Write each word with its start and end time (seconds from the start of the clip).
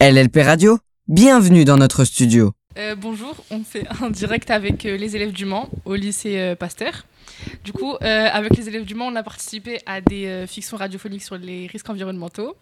LLP 0.00 0.42
Radio, 0.44 0.78
bienvenue 1.08 1.64
dans 1.64 1.76
notre 1.76 2.04
studio. 2.04 2.52
Euh, 2.78 2.94
bonjour, 2.94 3.34
on 3.50 3.64
fait 3.64 3.84
un 4.00 4.10
direct 4.10 4.48
avec 4.48 4.86
euh, 4.86 4.96
les 4.96 5.16
élèves 5.16 5.32
du 5.32 5.44
Mans 5.44 5.68
au 5.84 5.96
lycée 5.96 6.38
euh, 6.38 6.54
Pasteur. 6.54 7.04
Du 7.64 7.72
coup, 7.72 7.96
avec 8.00 8.56
les 8.56 8.68
élèves 8.68 8.84
du 8.84 8.94
Mans, 8.94 9.08
on 9.08 9.16
a 9.16 9.24
participé 9.24 9.80
à 9.86 10.00
des 10.00 10.44
fictions 10.46 10.76
radiophoniques 10.76 11.24
sur 11.24 11.36
les 11.36 11.66
risques 11.66 11.90
environnementaux. 11.90 12.56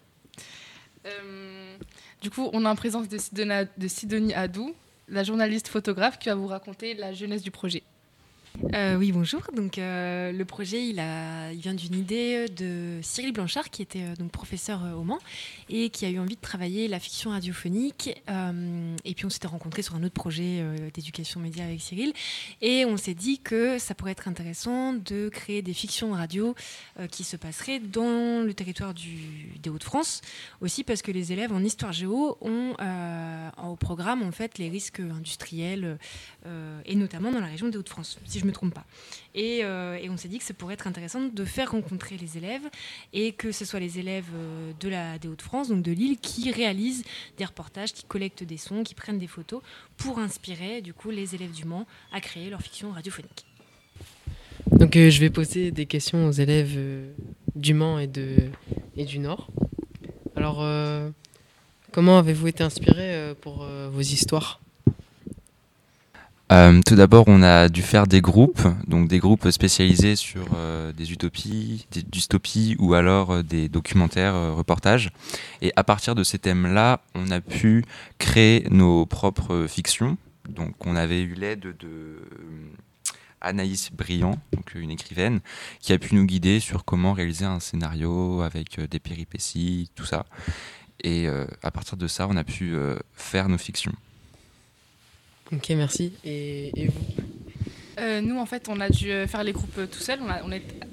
Du 2.21 2.31
coup, 2.31 2.49
on 2.53 2.65
est 2.65 2.67
en 2.67 2.75
présence 2.75 3.07
de, 3.07 3.87
Sidonie 3.87 4.33
Adou, 4.33 4.73
la 5.07 5.23
journaliste 5.23 5.67
photographe 5.67 6.19
qui 6.19 6.29
va 6.29 6.35
vous 6.35 6.47
raconter 6.47 6.95
la 6.95 7.13
jeunesse 7.13 7.43
du 7.43 7.51
projet. 7.51 7.83
Euh, 8.73 8.95
oui, 8.95 9.11
bonjour. 9.11 9.41
Donc, 9.55 9.77
euh, 9.77 10.31
le 10.31 10.45
projet, 10.45 10.83
il, 10.87 10.95
vient 11.59 11.73
d'une 11.73 11.95
idée 11.95 12.47
de 12.49 12.99
Cyril 13.01 13.31
Blanchard, 13.31 13.69
qui 13.69 13.81
était 13.81 14.01
euh, 14.01 14.15
donc 14.15 14.31
professeur 14.31 14.83
euh, 14.83 14.93
au 14.93 15.03
Mans 15.03 15.19
et 15.69 15.89
qui 15.89 16.05
a 16.05 16.09
eu 16.09 16.19
envie 16.19 16.35
de 16.35 16.41
travailler 16.41 16.87
la 16.87 16.99
fiction 16.99 17.29
radiophonique. 17.29 18.21
Euh, 18.29 18.95
et 19.05 19.13
puis, 19.13 19.25
on 19.25 19.29
s'était 19.29 19.47
rencontrés 19.47 19.83
sur 19.83 19.95
un 19.95 20.03
autre 20.03 20.13
projet 20.13 20.59
euh, 20.59 20.89
d'éducation 20.93 21.39
média 21.39 21.65
avec 21.65 21.81
Cyril. 21.81 22.13
Et 22.61 22.85
on 22.85 22.97
s'est 22.97 23.13
dit 23.13 23.39
que 23.39 23.77
ça 23.77 23.93
pourrait 23.95 24.11
être 24.11 24.27
intéressant 24.27 24.93
de 24.93 25.29
créer 25.29 25.61
des 25.61 25.73
fictions 25.73 26.11
radio 26.11 26.55
euh, 26.99 27.07
qui 27.07 27.23
se 27.23 27.37
passeraient 27.37 27.79
dans 27.79 28.43
le 28.45 28.53
territoire 28.53 28.93
des 28.93 29.69
Hauts-de-France. 29.69 30.21
Aussi 30.61 30.83
parce 30.83 31.01
que 31.01 31.11
les 31.11 31.31
élèves 31.31 31.53
en 31.53 31.63
histoire 31.63 31.93
géo 31.93 32.37
ont 32.41 32.73
euh, 32.79 33.49
au 33.63 33.75
programme 33.75 34.23
en 34.23 34.31
fait 34.31 34.57
les 34.57 34.69
risques 34.69 34.99
industriels 34.99 35.97
euh, 36.45 36.81
et 36.85 36.95
notamment 36.95 37.31
dans 37.31 37.39
la 37.39 37.47
région 37.47 37.69
des 37.69 37.77
Hauts-de-France, 37.77 38.19
me 38.47 38.51
trompe 38.51 38.73
pas. 38.73 38.85
Et, 39.35 39.59
euh, 39.63 39.99
et 40.01 40.09
on 40.09 40.17
s'est 40.17 40.27
dit 40.27 40.39
que 40.39 40.43
ça 40.43 40.53
pourrait 40.53 40.73
être 40.73 40.87
intéressant 40.87 41.21
de 41.21 41.45
faire 41.45 41.71
rencontrer 41.71 42.17
les 42.17 42.37
élèves 42.37 42.67
et 43.13 43.33
que 43.33 43.51
ce 43.51 43.65
soit 43.65 43.79
les 43.79 43.99
élèves 43.99 44.31
euh, 44.33 44.71
de 44.79 44.89
la, 44.89 45.19
des 45.19 45.27
Hauts-de-France, 45.27 45.69
donc 45.69 45.83
de 45.83 45.91
Lille, 45.91 46.17
qui 46.17 46.51
réalisent 46.51 47.03
des 47.37 47.45
reportages, 47.45 47.93
qui 47.93 48.03
collectent 48.03 48.43
des 48.43 48.57
sons, 48.57 48.83
qui 48.83 48.95
prennent 48.95 49.19
des 49.19 49.27
photos 49.27 49.61
pour 49.97 50.17
inspirer 50.19 50.81
du 50.81 50.93
coup 50.93 51.11
les 51.11 51.35
élèves 51.35 51.51
du 51.51 51.65
Mans 51.65 51.85
à 52.11 52.19
créer 52.19 52.49
leur 52.49 52.61
fiction 52.61 52.91
radiophonique. 52.91 53.45
Donc 54.71 54.95
euh, 54.95 55.09
je 55.09 55.19
vais 55.19 55.29
poser 55.29 55.71
des 55.71 55.85
questions 55.85 56.25
aux 56.27 56.31
élèves 56.31 56.77
du 57.55 57.73
Mans 57.73 57.99
et, 57.99 58.07
de, 58.07 58.35
et 58.95 59.05
du 59.05 59.19
Nord. 59.19 59.49
Alors, 60.35 60.63
comment 61.91 62.19
avez-vous 62.19 62.47
été 62.47 62.63
inspiré 62.63 63.33
pour 63.41 63.65
vos 63.65 64.01
histoires? 64.01 64.61
Euh, 66.49 66.81
tout 66.85 66.95
d'abord, 66.95 67.25
on 67.27 67.43
a 67.43 67.67
dû 67.67 67.81
faire 67.81 68.07
des 68.07 68.21
groupes, 68.21 68.61
donc 68.87 69.09
des 69.09 69.19
groupes 69.19 69.49
spécialisés 69.49 70.15
sur 70.15 70.47
euh, 70.55 70.93
des 70.93 71.11
utopies, 71.11 71.87
des 71.91 72.03
dystopies 72.03 72.77
ou 72.79 72.93
alors 72.93 73.31
euh, 73.31 73.43
des 73.43 73.67
documentaires, 73.67 74.55
reportages. 74.55 75.09
Et 75.61 75.73
à 75.75 75.83
partir 75.83 76.15
de 76.15 76.23
ces 76.23 76.39
thèmes-là, 76.39 77.01
on 77.15 77.31
a 77.31 77.41
pu 77.41 77.83
créer 78.17 78.65
nos 78.69 79.05
propres 79.05 79.65
fictions. 79.67 80.17
Donc, 80.47 80.85
on 80.85 80.95
avait 80.95 81.21
eu 81.21 81.33
l'aide 81.33 81.75
de 81.77 82.21
Anaïs 83.41 83.91
Briand, 83.91 84.39
donc 84.53 84.73
une 84.75 84.89
écrivaine, 84.89 85.41
qui 85.81 85.91
a 85.91 85.99
pu 85.99 86.15
nous 86.15 86.23
guider 86.23 86.61
sur 86.61 86.85
comment 86.85 87.11
réaliser 87.11 87.43
un 87.43 87.59
scénario 87.59 88.41
avec 88.41 88.79
des 88.79 88.99
péripéties, 88.99 89.91
tout 89.95 90.05
ça. 90.05 90.25
Et 91.03 91.27
à 91.61 91.69
partir 91.71 91.97
de 91.97 92.07
ça, 92.07 92.27
on 92.29 92.37
a 92.37 92.45
pu 92.45 92.73
faire 93.13 93.49
nos 93.49 93.57
fictions. 93.57 93.93
Ok, 95.51 95.69
merci. 95.69 96.13
Et, 96.23 96.71
et 96.75 96.87
vous 96.87 97.01
Euh, 97.99 98.21
nous, 98.21 98.37
en 98.37 98.45
fait, 98.45 98.69
on 98.69 98.79
a 98.79 98.89
dû 98.89 99.11
euh, 99.11 99.27
faire 99.27 99.43
les 99.43 99.53
groupes 99.53 99.77
euh, 99.77 99.87
tout 99.87 99.99
seul. 99.99 100.19
On 100.21 100.29
a, 100.29 100.41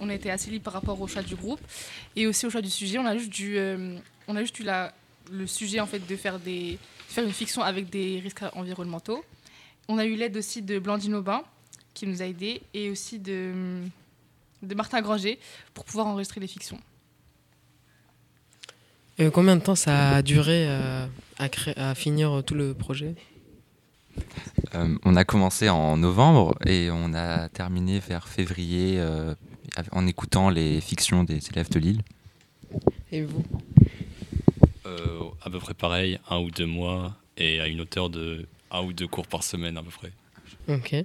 on, 0.01 0.09
est, 0.09 0.27
assez 0.31 0.51
libre 0.51 0.65
par 0.65 0.73
rapport 0.73 1.01
au 1.01 1.07
choix 1.07 1.23
du 1.23 1.35
groupe 1.35 1.61
et 2.17 2.27
aussi 2.27 2.47
au 2.47 2.51
choix 2.51 2.63
du 2.63 2.71
sujet. 2.71 2.99
On 2.99 3.05
a 3.05 3.17
juste, 3.17 3.31
dû, 3.31 3.59
euh, 3.59 3.97
on 4.27 4.37
a 4.37 4.41
juste 4.41 4.59
eu 4.59 4.63
la, 4.63 4.95
le 5.31 5.47
sujet 5.47 5.81
en 5.81 5.87
fait, 5.87 6.07
de 6.07 6.17
faire, 6.17 6.39
des, 6.39 6.73
de 6.73 7.13
faire 7.13 7.25
une 7.25 7.33
fiction 7.33 7.63
avec 7.63 7.91
des 7.91 8.21
risques 8.21 8.43
environnementaux. 8.55 9.23
On 9.89 9.99
a 9.99 10.07
eu 10.07 10.15
l'aide 10.15 10.37
aussi 10.37 10.63
de 10.63 10.79
Blandine 10.79 11.15
Aubin 11.15 11.43
qui 11.93 12.07
nous 12.07 12.23
a 12.23 12.25
aidés 12.25 12.63
et 12.73 12.91
aussi 12.91 13.19
de, 13.19 13.53
de 14.63 14.75
Martin 14.75 15.03
Granger 15.03 15.39
pour 15.75 15.85
pouvoir 15.85 16.07
enregistrer 16.07 16.41
les 16.41 16.49
fictions. 16.49 16.81
Combien 19.33 19.55
de 19.55 19.61
temps 19.61 19.77
ça 19.77 20.17
a 20.17 20.23
duré 20.23 20.67
à, 21.39 21.49
créer, 21.49 21.79
à 21.79 21.95
finir 21.95 22.43
tout 22.45 22.55
le 22.55 22.75
projet? 22.75 23.15
Euh, 24.75 24.97
on 25.05 25.17
a 25.17 25.25
commencé 25.25 25.69
en 25.69 25.97
novembre 25.97 26.57
et 26.67 26.91
on 26.91 27.15
a 27.15 27.49
terminé 27.49 28.01
vers 28.01 28.29
février 28.29 28.95
euh, 28.99 29.35
en 29.93 30.07
écoutant 30.07 30.51
les 30.51 30.81
fictions 30.81 31.25
des 31.25 31.41
élèves 31.51 31.71
de 31.71 31.79
Lille. 31.79 32.03
Et 33.13 33.23
vous? 33.23 33.45
Euh, 34.87 35.21
à 35.43 35.51
peu 35.51 35.59
près 35.59 35.75
pareil, 35.75 36.19
un 36.29 36.39
ou 36.39 36.51
deux 36.51 36.67
mois, 36.67 37.15
et 37.37 37.61
à 37.61 37.69
une 37.69 37.81
hauteur 37.81 38.11
de 38.11 38.47
un 38.71 38.83
ou 38.83 38.93
deux 38.93 39.07
cours 39.07 39.27
par 39.27 39.43
semaine 39.43 39.77
à 39.77 39.83
peu 39.83 39.91
près. 39.91 40.13
Ok. 40.69 41.05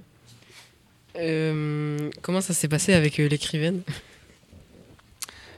Euh, 1.16 2.10
comment 2.22 2.40
ça 2.40 2.54
s'est 2.54 2.68
passé 2.68 2.92
avec 2.94 3.18
euh, 3.20 3.28
l'écrivaine? 3.28 3.82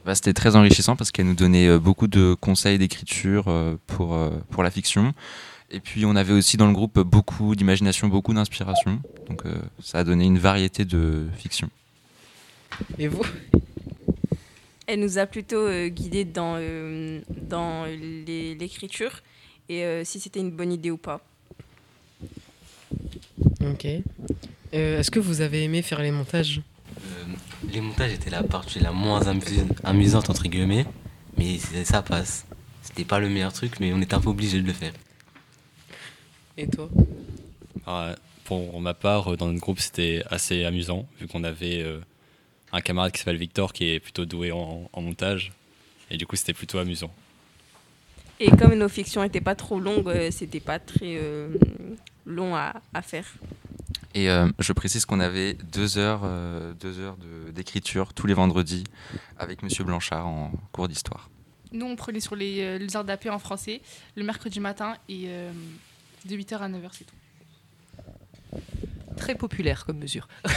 Bah, 0.05 0.15
C'était 0.15 0.33
très 0.33 0.55
enrichissant 0.55 0.95
parce 0.95 1.11
qu'elle 1.11 1.27
nous 1.27 1.35
donnait 1.35 1.67
euh, 1.67 1.79
beaucoup 1.79 2.07
de 2.07 2.35
conseils 2.39 2.77
d'écriture 2.77 3.45
euh, 3.47 3.75
pour, 3.87 4.13
euh, 4.13 4.31
pour 4.51 4.63
la 4.63 4.71
fiction. 4.71 5.13
Et 5.73 5.79
puis 5.79 6.05
on 6.05 6.15
avait 6.15 6.33
aussi 6.33 6.55
dans 6.55 6.67
le 6.67 6.73
groupe 6.73 6.99
beaucoup 6.99 7.55
d'imagination, 7.55 8.07
beaucoup 8.07 8.33
d'inspiration. 8.33 9.01
Donc 9.27 9.45
euh, 9.45 9.55
ça 9.81 9.99
a 9.99 10.03
donné 10.03 10.25
une 10.25 10.37
variété 10.37 10.85
de 10.85 11.25
fictions. 11.35 11.69
Et 12.99 13.07
vous 13.07 13.23
Elle 14.87 14.99
nous 14.99 15.17
a 15.17 15.25
plutôt 15.25 15.57
euh, 15.65 15.87
guidés 15.87 16.25
dans, 16.25 16.55
euh, 16.57 17.21
dans 17.49 17.85
les- 17.85 18.53
l'écriture 18.55 19.21
et 19.69 19.83
euh, 19.83 20.03
si 20.03 20.19
c'était 20.19 20.41
une 20.41 20.51
bonne 20.51 20.71
idée 20.73 20.91
ou 20.91 20.97
pas. 20.97 21.21
Ok. 23.61 23.85
Euh, 23.85 24.99
Est-ce 24.99 25.09
que 25.09 25.19
vous 25.19 25.41
avez 25.41 25.63
aimé 25.63 25.81
faire 25.81 26.01
les 26.01 26.11
montages? 26.11 26.61
Euh, 26.99 27.23
les 27.71 27.81
montages 27.81 28.11
étaient 28.13 28.29
la 28.29 28.43
partie 28.43 28.79
la 28.79 28.91
moins 28.91 29.21
amusante 29.83 30.29
entre 30.29 30.43
guillemets, 30.47 30.85
mais 31.37 31.57
ça 31.57 32.01
passe. 32.01 32.45
C'était 32.81 33.05
pas 33.05 33.19
le 33.19 33.29
meilleur 33.29 33.53
truc, 33.53 33.79
mais 33.79 33.93
on 33.93 34.01
était 34.01 34.13
un 34.15 34.19
peu 34.21 34.29
obligé 34.29 34.61
de 34.61 34.67
le 34.67 34.73
faire. 34.73 34.93
Et 36.57 36.67
toi 36.67 36.89
Ah, 37.85 38.15
pour 38.45 38.79
ma 38.81 38.93
part, 38.93 39.33
euh, 39.33 39.37
dans 39.37 39.47
notre 39.47 39.59
groupe, 39.61 39.79
c'était 39.79 40.23
assez 40.29 40.65
amusant, 40.65 41.07
vu 41.19 41.27
qu'on 41.27 41.43
avait 41.43 41.81
euh, 41.81 41.99
un 42.71 42.81
camarade 42.81 43.11
qui 43.11 43.19
s'appelle 43.19 43.37
Victor, 43.37 43.73
qui 43.73 43.85
est 43.89 43.99
plutôt 43.99 44.25
doué 44.25 44.51
en, 44.51 44.89
en 44.91 45.01
montage, 45.01 45.51
et 46.11 46.17
du 46.17 46.25
coup, 46.27 46.35
c'était 46.35 46.53
plutôt 46.53 46.77
amusant. 46.77 47.11
Et 48.39 48.49
comme 48.51 48.73
nos 48.73 48.89
fictions 48.89 49.21
n'étaient 49.23 49.41
pas 49.41 49.55
trop 49.55 49.79
longues, 49.79 50.09
euh, 50.09 50.29
c'était 50.31 50.59
pas 50.59 50.79
très 50.79 51.15
euh, 51.17 51.49
long 52.25 52.55
à, 52.55 52.73
à 52.93 53.01
faire. 53.01 53.25
Et 54.15 54.29
euh, 54.29 54.47
je 54.59 54.73
précise 54.73 55.05
qu'on 55.05 55.19
avait 55.19 55.53
deux 55.53 55.97
heures, 55.97 56.21
euh, 56.23 56.73
deux 56.79 56.99
heures 56.99 57.17
de- 57.17 57.51
d'écriture 57.51 58.13
tous 58.13 58.27
les 58.27 58.33
vendredis 58.33 58.83
avec 59.39 59.63
Monsieur 59.63 59.83
Blanchard 59.83 60.27
en 60.27 60.51
cours 60.71 60.87
d'histoire. 60.87 61.29
Nous, 61.71 61.85
on 61.85 61.95
prenait 61.95 62.19
sur 62.19 62.35
les, 62.35 62.61
euh, 62.61 62.77
les 62.77 62.95
heures 62.95 63.03
d'AP 63.05 63.27
en 63.27 63.39
français 63.39 63.81
le 64.15 64.23
mercredi 64.23 64.59
matin 64.59 64.95
et 65.09 65.23
euh, 65.27 65.51
de 66.27 66.35
8h 66.35 66.57
à 66.59 66.69
9h, 66.69 66.89
c'est 66.93 67.05
tout. 67.05 67.15
Très 69.17 69.35
populaire 69.35 69.85
comme 69.85 69.97
mesure. 69.99 70.27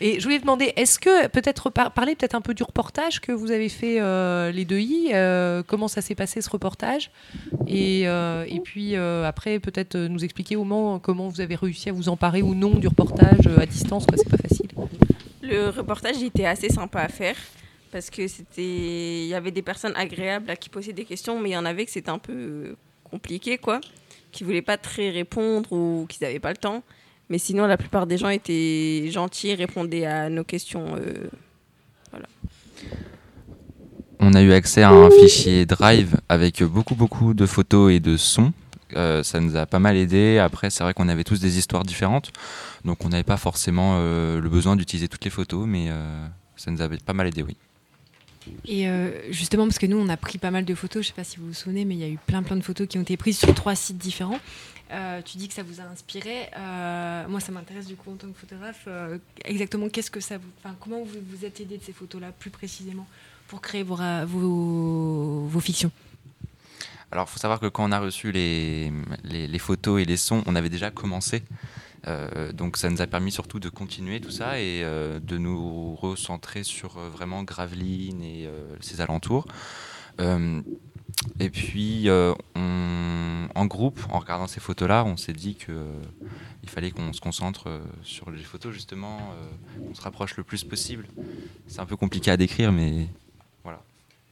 Et 0.00 0.18
je 0.20 0.24
voulais 0.24 0.38
demander, 0.38 0.72
est-ce 0.76 0.98
que 0.98 1.26
peut-être 1.28 1.70
par- 1.70 1.92
parler 1.92 2.14
peut-être 2.14 2.34
un 2.34 2.42
peu 2.42 2.52
du 2.54 2.62
reportage 2.62 3.20
que 3.20 3.32
vous 3.32 3.50
avez 3.50 3.68
fait 3.70 3.98
euh, 4.00 4.50
les 4.52 4.64
deux 4.66 4.78
i 4.78 5.08
euh, 5.14 5.62
Comment 5.66 5.88
ça 5.88 6.02
s'est 6.02 6.14
passé 6.14 6.42
ce 6.42 6.50
reportage? 6.50 7.10
Et, 7.66 8.06
euh, 8.06 8.44
et 8.46 8.60
puis 8.60 8.94
euh, 8.94 9.24
après 9.26 9.58
peut-être 9.58 9.96
nous 9.96 10.22
expliquer 10.22 10.56
au 10.56 10.64
moment 10.64 10.98
comment 10.98 11.28
vous 11.28 11.40
avez 11.40 11.54
réussi 11.54 11.88
à 11.88 11.92
vous 11.92 12.08
emparer 12.10 12.42
ou 12.42 12.54
non 12.54 12.74
du 12.74 12.88
reportage 12.88 13.46
à 13.58 13.64
distance. 13.64 14.06
quoi, 14.06 14.18
C'est 14.18 14.28
pas 14.28 14.36
facile. 14.36 14.68
Le 15.42 15.70
reportage 15.70 16.16
il 16.18 16.26
était 16.26 16.46
assez 16.46 16.68
sympa 16.68 17.00
à 17.00 17.08
faire 17.08 17.36
parce 17.90 18.10
que 18.10 18.26
c'était 18.28 19.22
il 19.22 19.28
y 19.28 19.34
avait 19.34 19.52
des 19.52 19.62
personnes 19.62 19.94
agréables 19.96 20.50
à 20.50 20.56
qui 20.56 20.68
poser 20.68 20.92
des 20.92 21.04
questions, 21.06 21.40
mais 21.40 21.50
il 21.50 21.54
y 21.54 21.56
en 21.56 21.64
avait 21.64 21.86
que 21.86 21.90
c'était 21.92 22.10
un 22.10 22.18
peu 22.18 22.76
compliqué 23.04 23.56
quoi, 23.56 23.80
qui 24.36 24.44
voulaient 24.44 24.60
pas 24.60 24.76
très 24.76 25.08
répondre 25.08 25.72
ou 25.72 26.06
qui 26.08 26.22
n'avaient 26.22 26.38
pas 26.38 26.50
le 26.50 26.58
temps. 26.58 26.82
Mais 27.30 27.38
sinon, 27.38 27.66
la 27.66 27.78
plupart 27.78 28.06
des 28.06 28.18
gens 28.18 28.28
étaient 28.28 29.08
gentils, 29.10 29.54
répondaient 29.54 30.04
à 30.04 30.28
nos 30.28 30.44
questions. 30.44 30.94
euh, 30.96 31.28
On 34.20 34.34
a 34.34 34.42
eu 34.42 34.52
accès 34.52 34.82
à 34.82 34.90
un 34.90 35.10
fichier 35.10 35.66
Drive 35.66 36.16
avec 36.28 36.62
beaucoup 36.62 36.94
beaucoup 36.94 37.34
de 37.34 37.46
photos 37.46 37.92
et 37.92 38.00
de 38.00 38.16
sons. 38.16 38.52
Euh, 38.94 39.22
ça 39.22 39.40
nous 39.40 39.56
a 39.56 39.66
pas 39.66 39.78
mal 39.78 39.96
aidé. 39.96 40.38
Après, 40.38 40.68
c'est 40.70 40.84
vrai 40.84 40.94
qu'on 40.94 41.08
avait 41.08 41.24
tous 41.24 41.40
des 41.40 41.58
histoires 41.58 41.82
différentes, 41.82 42.30
donc 42.84 43.04
on 43.04 43.08
n'avait 43.08 43.24
pas 43.24 43.36
forcément 43.36 43.96
euh, 43.98 44.40
le 44.40 44.48
besoin 44.48 44.76
d'utiliser 44.76 45.08
toutes 45.08 45.24
les 45.24 45.30
photos, 45.30 45.66
mais 45.66 45.88
ça 46.56 46.70
nous 46.70 46.80
avait 46.82 46.98
pas 46.98 47.12
mal 47.14 47.26
aidé, 47.26 47.42
oui. 47.42 47.56
Et 48.66 48.88
euh, 48.88 49.30
justement, 49.30 49.64
parce 49.64 49.78
que 49.78 49.86
nous, 49.86 49.96
on 49.96 50.08
a 50.08 50.16
pris 50.16 50.38
pas 50.38 50.50
mal 50.50 50.64
de 50.64 50.74
photos, 50.74 51.02
je 51.02 51.08
sais 51.08 51.14
pas 51.14 51.24
si 51.24 51.38
vous 51.38 51.48
vous 51.48 51.54
souvenez, 51.54 51.84
mais 51.84 51.94
il 51.94 52.00
y 52.00 52.04
a 52.04 52.08
eu 52.08 52.18
plein 52.26 52.42
plein 52.42 52.56
de 52.56 52.62
photos 52.62 52.86
qui 52.86 52.98
ont 52.98 53.02
été 53.02 53.16
prises 53.16 53.38
sur 53.38 53.54
trois 53.54 53.74
sites 53.74 53.98
différents. 53.98 54.40
Euh, 54.92 55.20
tu 55.22 55.36
dis 55.36 55.48
que 55.48 55.54
ça 55.54 55.62
vous 55.62 55.80
a 55.80 55.84
inspiré. 55.84 56.48
Euh, 56.56 57.28
moi, 57.28 57.40
ça 57.40 57.52
m'intéresse 57.52 57.86
du 57.86 57.96
coup 57.96 58.12
en 58.12 58.16
tant 58.16 58.28
que 58.28 58.38
photographe. 58.38 58.88
exactement, 59.44 59.88
qu'est-ce 59.88 60.10
que 60.10 60.20
ça 60.20 60.38
vous, 60.38 60.70
comment 60.80 61.02
vous 61.02 61.18
vous 61.28 61.44
êtes 61.44 61.60
aidé 61.60 61.78
de 61.78 61.82
ces 61.82 61.92
photos-là 61.92 62.32
plus 62.38 62.50
précisément 62.50 63.06
pour 63.48 63.60
créer 63.60 63.82
vos, 63.82 63.98
vos, 64.26 65.46
vos 65.46 65.60
fictions? 65.60 65.90
Alors, 67.10 67.26
il 67.28 67.32
faut 67.32 67.38
savoir 67.38 67.60
que 67.60 67.66
quand 67.66 67.88
on 67.88 67.92
a 67.92 68.00
reçu 68.00 68.32
les, 68.32 68.92
les, 69.24 69.46
les 69.46 69.58
photos 69.58 70.02
et 70.02 70.04
les 70.04 70.16
sons, 70.16 70.42
on 70.46 70.56
avait 70.56 70.68
déjà 70.68 70.90
commencé. 70.90 71.42
Euh, 72.08 72.52
donc, 72.52 72.76
ça 72.76 72.88
nous 72.90 73.02
a 73.02 73.06
permis 73.06 73.32
surtout 73.32 73.58
de 73.58 73.68
continuer 73.68 74.20
tout 74.20 74.30
ça 74.30 74.60
et 74.60 74.82
euh, 74.84 75.18
de 75.20 75.38
nous 75.38 75.94
recentrer 75.96 76.62
sur 76.62 76.98
euh, 76.98 77.08
vraiment 77.10 77.42
Gravelines 77.42 78.22
et 78.22 78.48
ses 78.80 79.00
alentours. 79.00 79.46
Et 81.40 81.50
puis, 81.50 82.08
on- 82.54 83.48
en 83.54 83.66
groupe, 83.66 84.00
en 84.10 84.18
regardant 84.18 84.46
ces 84.46 84.60
photos-là, 84.60 85.04
on 85.04 85.16
s'est 85.16 85.32
dit 85.32 85.54
que 85.54 85.72
il 86.62 86.68
fallait 86.68 86.90
qu'on 86.90 87.12
se 87.12 87.20
concentre 87.20 87.80
sur 88.02 88.30
les 88.30 88.42
photos 88.42 88.72
justement, 88.72 89.18
qu'on 89.86 89.94
se 89.94 90.00
rapproche 90.02 90.36
le 90.36 90.42
plus 90.44 90.64
possible. 90.64 91.06
C'est 91.66 91.80
un 91.80 91.86
peu 91.86 91.96
compliqué 91.96 92.30
à 92.30 92.36
décrire, 92.36 92.72
mais 92.72 93.06
voilà. 93.64 93.82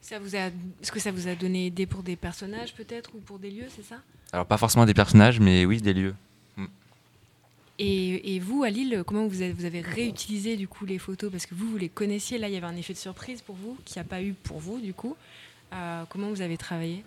Ça 0.01 0.19
vous 0.19 0.35
a, 0.37 0.51
est-ce 0.83 0.93
que 0.93 1.01
ça 1.01 1.11
vous 1.11 1.29
a 1.29 1.35
donné 1.35 1.67
idée 1.67 1.87
pour 1.87 2.03
des 2.03 2.17
personnages 2.17 2.75
peut-être 2.75 3.15
ou 3.15 3.19
pour 3.19 3.39
des 3.39 3.51
lieux, 3.51 3.69
c'est 3.75 3.85
ça? 3.85 3.97
Alors 4.33 4.47
pas 4.47 4.59
forcément 4.59 4.85
des 4.85 4.95
personnages, 4.95 5.41
mais 5.41 5.65
oui 5.65 5.81
des 5.81 5.95
lieux. 5.95 6.15
Et, 7.79 8.39
vous, 8.39 8.63
à 8.63 8.71
Lille, 8.71 9.03
comment 9.07 9.27
vous 9.27 9.43
avez, 9.43 9.81
réutilisé 9.81 10.57
du 10.57 10.69
coup 10.69 10.87
les 10.87 10.99
photos? 10.99 11.31
Parce 11.31 11.47
que 11.47 11.55
vous, 11.55 11.71
vous 11.71 11.77
les 11.77 11.89
connaissiez, 11.89 12.39
là 12.39 12.49
il 12.49 12.55
y 12.55 12.57
avait 12.57 12.67
un 12.67 12.77
effet 12.77 12.93
de 12.93 12.99
surprise 12.99 13.43
pour 13.43 13.57
vous, 13.57 13.77
qu'il 13.85 14.01
n'y 14.01 14.07
a 14.07 14.09
pas 14.09 14.23
eu 14.23 14.33
pour 14.33 14.59
vous 14.59 14.81
du 14.81 14.95
coup. 14.95 15.17
Euh, 15.73 16.05
comment 16.09 16.29
vous 16.29 16.41
avez 16.41 16.57
travaillé? 16.57 17.05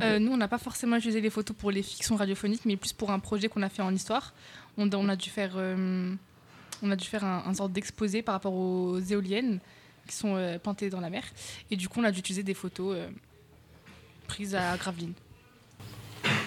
Euh, 0.00 0.18
nous, 0.18 0.32
on 0.32 0.36
n'a 0.36 0.48
pas 0.48 0.58
forcément 0.58 0.96
utilisé 0.96 1.20
les 1.20 1.30
photos 1.30 1.54
pour 1.56 1.70
les 1.70 1.82
fictions 1.82 2.16
radiophoniques, 2.16 2.64
mais 2.64 2.76
plus 2.76 2.92
pour 2.92 3.10
un 3.10 3.18
projet 3.18 3.48
qu'on 3.48 3.62
a 3.62 3.68
fait 3.68 3.82
en 3.82 3.94
histoire. 3.94 4.32
On, 4.78 4.88
a 5.08 5.16
dû 5.16 5.28
faire, 5.28 5.52
euh, 5.56 6.14
dû 6.82 7.04
faire 7.04 7.24
un, 7.24 7.44
un 7.46 7.68
d'exposé 7.68 8.22
par 8.22 8.34
rapport 8.34 8.54
aux 8.54 8.98
éoliennes 8.98 9.60
qui 10.08 10.16
sont 10.16 10.58
plantées 10.62 10.88
dans 10.88 11.00
la 11.00 11.10
mer. 11.10 11.22
Et 11.70 11.76
du 11.76 11.88
coup, 11.88 12.00
on 12.00 12.04
a 12.04 12.10
dû 12.10 12.20
utiliser 12.20 12.42
des 12.42 12.54
photos 12.54 12.96
prises 14.26 14.54
à 14.54 14.76
Gravelines. 14.78 15.12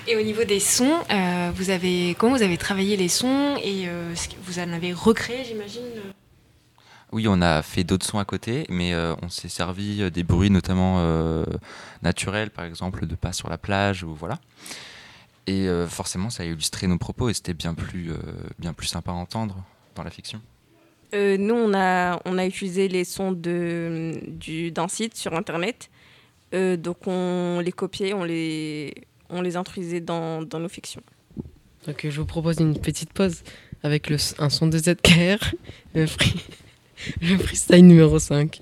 Et 0.07 0.15
au 0.15 0.21
niveau 0.21 0.43
des 0.43 0.59
sons, 0.59 0.99
euh, 1.09 1.51
vous 1.55 1.71
avez, 1.71 2.15
comment 2.19 2.35
vous 2.35 2.43
avez 2.43 2.57
travaillé 2.57 2.95
les 2.95 3.07
sons 3.07 3.55
et 3.63 3.87
euh, 3.87 4.13
vous 4.43 4.59
en 4.59 4.71
avez 4.71 4.93
recréé, 4.93 5.43
j'imagine 5.43 5.81
Oui, 7.11 7.25
on 7.27 7.41
a 7.41 7.63
fait 7.63 7.83
d'autres 7.83 8.05
sons 8.05 8.19
à 8.19 8.25
côté, 8.25 8.65
mais 8.69 8.93
euh, 8.93 9.15
on 9.23 9.29
s'est 9.29 9.49
servi 9.49 10.03
euh, 10.03 10.11
des 10.11 10.21
bruits 10.21 10.51
notamment 10.51 10.97
euh, 10.99 11.43
naturels, 12.03 12.51
par 12.51 12.65
exemple 12.65 13.07
de 13.07 13.15
pas 13.15 13.33
sur 13.33 13.49
la 13.49 13.57
plage 13.57 14.03
ou 14.03 14.13
voilà. 14.13 14.39
Et 15.47 15.67
euh, 15.67 15.87
forcément, 15.87 16.29
ça 16.29 16.43
a 16.43 16.45
illustré 16.45 16.85
nos 16.85 16.99
propos 16.99 17.29
et 17.29 17.33
c'était 17.33 17.53
bien 17.55 17.73
plus 17.73 18.11
euh, 18.11 18.17
bien 18.59 18.73
plus 18.73 18.87
sympa 18.87 19.11
à 19.11 19.15
entendre 19.15 19.63
dans 19.95 20.03
la 20.03 20.11
fiction. 20.11 20.39
Euh, 21.15 21.37
nous, 21.37 21.55
on 21.55 21.73
a, 21.73 22.19
on 22.25 22.37
a 22.37 22.45
utilisé 22.45 22.87
les 22.89 23.05
sons 23.05 23.31
de, 23.31 24.19
du, 24.27 24.71
d'un 24.71 24.87
site 24.87 25.15
sur 25.15 25.33
Internet. 25.33 25.89
Euh, 26.53 26.77
donc, 26.77 27.07
on 27.07 27.59
les 27.63 27.71
copiait, 27.71 28.13
on 28.13 28.23
les, 28.23 28.93
on 29.29 29.41
les 29.41 29.55
introduisait 29.55 30.01
dans, 30.01 30.41
dans 30.41 30.59
nos 30.59 30.69
fictions. 30.69 31.01
Donc 31.87 32.05
je 32.09 32.19
vous 32.19 32.25
propose 32.25 32.59
une 32.59 32.77
petite 32.79 33.13
pause 33.13 33.43
avec 33.83 34.09
le, 34.09 34.17
un 34.39 34.49
son 34.49 34.67
de 34.67 34.77
ZKR, 34.77 35.53
le, 35.93 36.05
le 37.21 37.37
freestyle 37.37 37.85
numéro 37.85 38.17
5. 38.17 38.61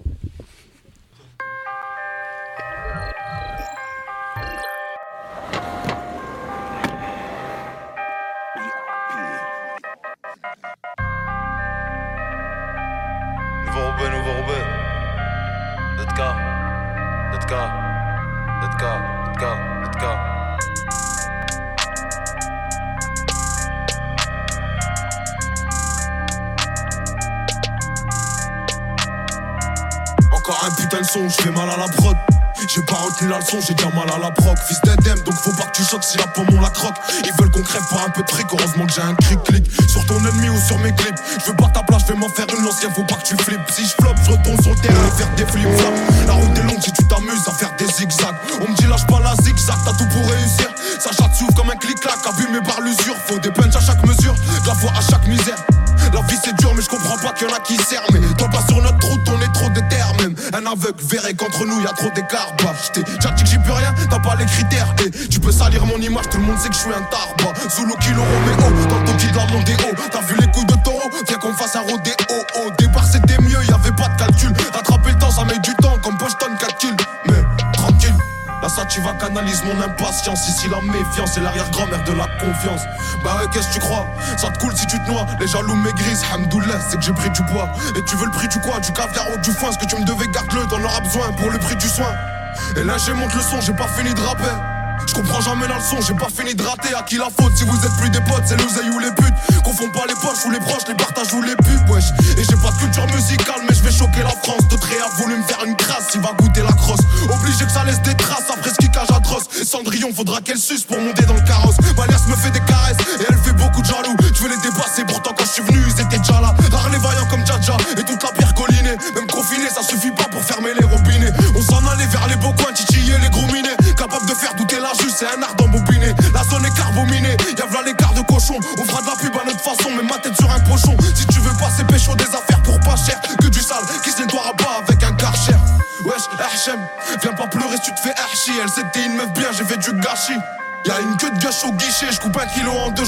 J'ai 33.41 33.73
déjà 33.73 33.89
mal 33.89 34.09
à 34.13 34.19
la 34.19 34.31
proc. 34.31 34.57
Fils 34.67 34.79
d'Edem, 34.83 35.19
donc 35.23 35.35
faut 35.35 35.51
pas 35.53 35.63
que 35.65 35.77
tu 35.77 35.83
choques 35.83 36.03
si 36.03 36.17
la 36.17 36.27
pomme 36.27 36.47
on 36.55 36.61
la 36.61 36.69
croque. 36.69 36.95
Ils 37.23 37.33
veulent 37.39 37.51
qu'on 37.51 37.61
crève 37.61 37.83
pour 37.89 37.99
un 38.01 38.09
peu 38.09 38.21
de 38.21 38.29
fric, 38.29 38.47
heureusement 38.51 38.85
que 38.85 38.93
j'ai 38.93 39.01
un 39.01 39.15
cric-clic. 39.15 39.63
Sur 39.87 40.05
ton 40.05 40.17
ennemi 40.19 40.49
ou 40.49 40.59
sur 40.67 40.77
mes 40.79 40.93
clips. 40.93 41.17
Je 41.39 41.51
veux 41.51 41.55
pas 41.55 41.69
ta 41.73 41.83
place, 41.83 42.03
je 42.07 42.13
vais 42.13 42.19
m'en 42.19 42.29
faire 42.29 42.45
une 42.57 42.63
l'ancien, 42.63 42.89
faut 42.91 43.03
pas 43.03 43.15
que 43.15 43.25
tu 43.25 43.35
flippes. 43.37 43.61
Si 43.71 43.85
je 43.85 43.93
floppe, 44.01 44.17
je 44.23 44.31
retourne 44.31 44.61
sur 44.61 44.71
le 44.71 44.79
terrain 44.79 45.07
et 45.07 45.17
faire 45.17 45.29
des 45.35 45.45
flip-flops. 45.45 46.27
La 46.27 46.33
route 46.33 46.57
est 46.57 46.63
longue 46.63 46.81
si 46.81 46.91
tu 46.91 47.05
t'amuses 47.05 47.47
à 47.47 47.51
faire 47.51 47.73
des 47.77 47.87
zigzags. 47.87 48.35
On 48.61 48.69
me 48.69 48.75
dit 48.75 48.87
lâche 48.87 49.07
pas 49.07 49.19
la 49.19 49.35
zigzag, 49.43 49.77
t'as 49.85 49.93
tout 49.93 50.07
pour 50.09 50.29
réussir. 50.29 50.69
Ça 50.99 51.11
chatte 51.11 51.35
s'ouvre 51.35 51.53
comme 51.55 51.69
un 51.69 51.75
clic-clac, 51.75 52.17
abîmé 52.27 52.59
par 52.65 52.81
l'usure. 52.81 53.15
Faut 53.27 53.39
des 53.39 53.51
punches 53.51 53.75
à 53.75 53.81
chaque 53.81 54.05
mesure, 54.05 54.35
de 54.35 54.67
la 54.67 54.75
foi 54.75 54.91
à 54.95 55.01
chaque 55.01 55.27
misère. 55.27 55.57
La 56.13 56.21
vie 56.21 56.37
c'est 56.43 56.55
dur 56.57 56.73
mais 56.75 56.81
je 56.81 56.89
comprends 56.89 57.17
pas 57.17 57.31
qu'il 57.33 57.47
y 57.47 57.51
en 57.51 57.55
a 57.55 57.59
qui 57.59 57.75
servent 57.77 58.05
Mais 58.11 58.19
toi 58.37 58.47
pas 58.49 58.61
sur 58.67 58.81
notre 58.81 59.07
route 59.07 59.21
on 59.29 59.41
est 59.41 59.53
trop 59.53 59.69
déter 59.69 59.95
même 59.95 60.12
Un 60.53 60.67
aveugle 60.67 61.01
verrait 61.01 61.33
qu'entre 61.33 61.65
nous 61.65 61.81
y 61.81 61.87
a 61.87 61.93
trop 61.93 62.11
d'écart. 62.13 62.53
Bah 62.63 62.75
j't'ai 62.83 63.01
déjà 63.01 63.31
dit 63.31 63.43
que 63.43 63.49
j'y 63.49 63.57
peux 63.57 63.71
rien 63.71 63.91
T'as 64.07 64.19
pas 64.19 64.35
les 64.35 64.45
critères. 64.45 64.93
Et 65.03 65.27
tu 65.27 65.39
peux 65.39 65.51
salir 65.51 65.83
mon 65.87 65.97
image 65.97 66.29
tout 66.29 66.37
le 66.37 66.43
monde 66.43 66.59
sait 66.59 66.69
que 66.69 66.75
je 66.75 66.79
suis 66.81 66.93
un 66.93 67.01
tarba 67.09 67.53
Zulu 67.69 67.93
kilo 67.99 68.21
Roméo 68.21 68.87
Dans 68.87 69.03
ton 69.03 69.13
de 69.13 69.35
la 69.35 69.45
Mondéo 69.47 69.77
T'as 70.11 70.21
vu 70.21 70.35
les 70.39 70.47
coups 70.51 70.67
de 70.67 70.83
taureau 70.83 71.09
Viens 71.27 71.37
qu'on 71.37 71.53
fasse 71.53 71.75
un 71.75 71.81
rodéo 71.81 72.13
Au 72.55 72.69
Tu 78.89 79.01
vas 79.01 79.13
canalise 79.13 79.63
mon 79.63 79.81
impatience. 79.81 80.47
Ici 80.47 80.67
la 80.69 80.79
méfiance 80.81 81.31
c'est 81.33 81.39
l'arrière-grand-mère 81.41 82.03
de 82.03 82.11
la 82.11 82.27
confiance. 82.39 82.81
Bah 83.23 83.41
qu'est-ce 83.51 83.69
que 83.69 83.73
tu 83.73 83.79
crois? 83.79 84.05
Ça 84.37 84.51
te 84.51 84.59
coule 84.59 84.75
si 84.75 84.85
tu 84.85 84.99
te 84.99 85.09
noies. 85.09 85.25
Les 85.39 85.47
jaloux 85.47 85.75
maigrissent. 85.75 86.23
Hamdoullah 86.31 86.79
c'est 86.89 86.97
que 86.97 87.03
j'ai 87.03 87.13
pris 87.13 87.29
du 87.31 87.43
poids. 87.45 87.69
Et 87.97 88.03
tu 88.03 88.15
veux 88.17 88.25
le 88.25 88.31
prix 88.31 88.47
du 88.49 88.59
quoi? 88.59 88.79
Du 88.81 88.91
caviar 88.91 89.25
ou 89.33 89.37
du 89.41 89.51
foin? 89.51 89.71
Ce 89.71 89.79
que 89.79 89.85
tu 89.85 89.95
me 89.99 90.05
devais 90.05 90.27
garde-le? 90.27 90.67
T'en 90.67 90.83
auras 90.83 90.99
besoin 90.99 91.31
pour 91.33 91.49
le 91.49 91.57
prix 91.57 91.75
du 91.75 91.87
soin. 91.87 92.13
Et 92.75 92.83
là 92.83 92.97
j'ai 93.03 93.13
monte 93.13 93.33
le 93.33 93.41
son 93.41 93.61
j'ai 93.61 93.73
pas 93.73 93.87
fini 93.87 94.13
de 94.13 94.19
rapper 94.19 94.72
je 95.07 95.13
comprends 95.13 95.41
jamais 95.41 95.67
la 95.67 95.77
leçon, 95.77 95.97
j'ai 96.01 96.13
pas 96.13 96.29
fini 96.29 96.55
de 96.55 96.63
rater. 96.63 96.93
À 96.93 97.03
qui 97.03 97.17
la 97.17 97.29
faute 97.29 97.55
si 97.55 97.63
vous 97.65 97.75
êtes 97.85 97.95
plus 97.97 98.09
des 98.09 98.21
potes, 98.21 98.43
c'est 98.45 98.57
l'oseille 98.57 98.89
ou 98.89 98.99
les 98.99 99.11
putes. 99.11 99.33
Confond 99.63 99.89
pas 99.89 100.05
les 100.07 100.15
poches 100.15 100.45
ou 100.45 100.51
les 100.51 100.59
proches, 100.59 100.87
les 100.87 100.95
partages 100.95 101.33
ou 101.33 101.41
les 101.41 101.55
pubs, 101.55 101.89
wesh. 101.89 102.11
Et 102.37 102.43
j'ai 102.43 102.57
pas 102.57 102.71
de 102.71 102.77
culture 102.77 103.07
musicale, 103.07 103.61
mais 103.67 103.75
je 103.75 103.83
vais 103.83 103.91
choquer 103.91 104.23
la 104.23 104.35
France. 104.43 104.67
D'autres 104.69 104.89
a 104.93 105.09
voulu 105.21 105.37
me 105.37 105.43
faire 105.43 105.63
une 105.65 105.75
crasse, 105.75 106.09
il 106.15 106.21
va 106.21 106.33
goûter 106.33 106.61
la 106.61 106.73
crosse. 106.73 107.01
Obligé 107.29 107.65
que 107.65 107.71
ça 107.71 107.83
laisse 107.83 108.01
des 108.01 108.15
traces 108.15 108.49
après 108.49 108.69
ce 108.69 108.75
qui 108.75 108.89
cage 108.91 109.11
atroce. 109.11 109.45
Et 109.59 109.65
Cendrillon, 109.65 110.13
faudra 110.13 110.41
qu'elle 110.41 110.57
suce 110.57 110.83
pour 110.83 110.99
monter 110.99 111.25
dans 111.25 111.35
le 111.35 111.41
carrosse. 111.41 111.75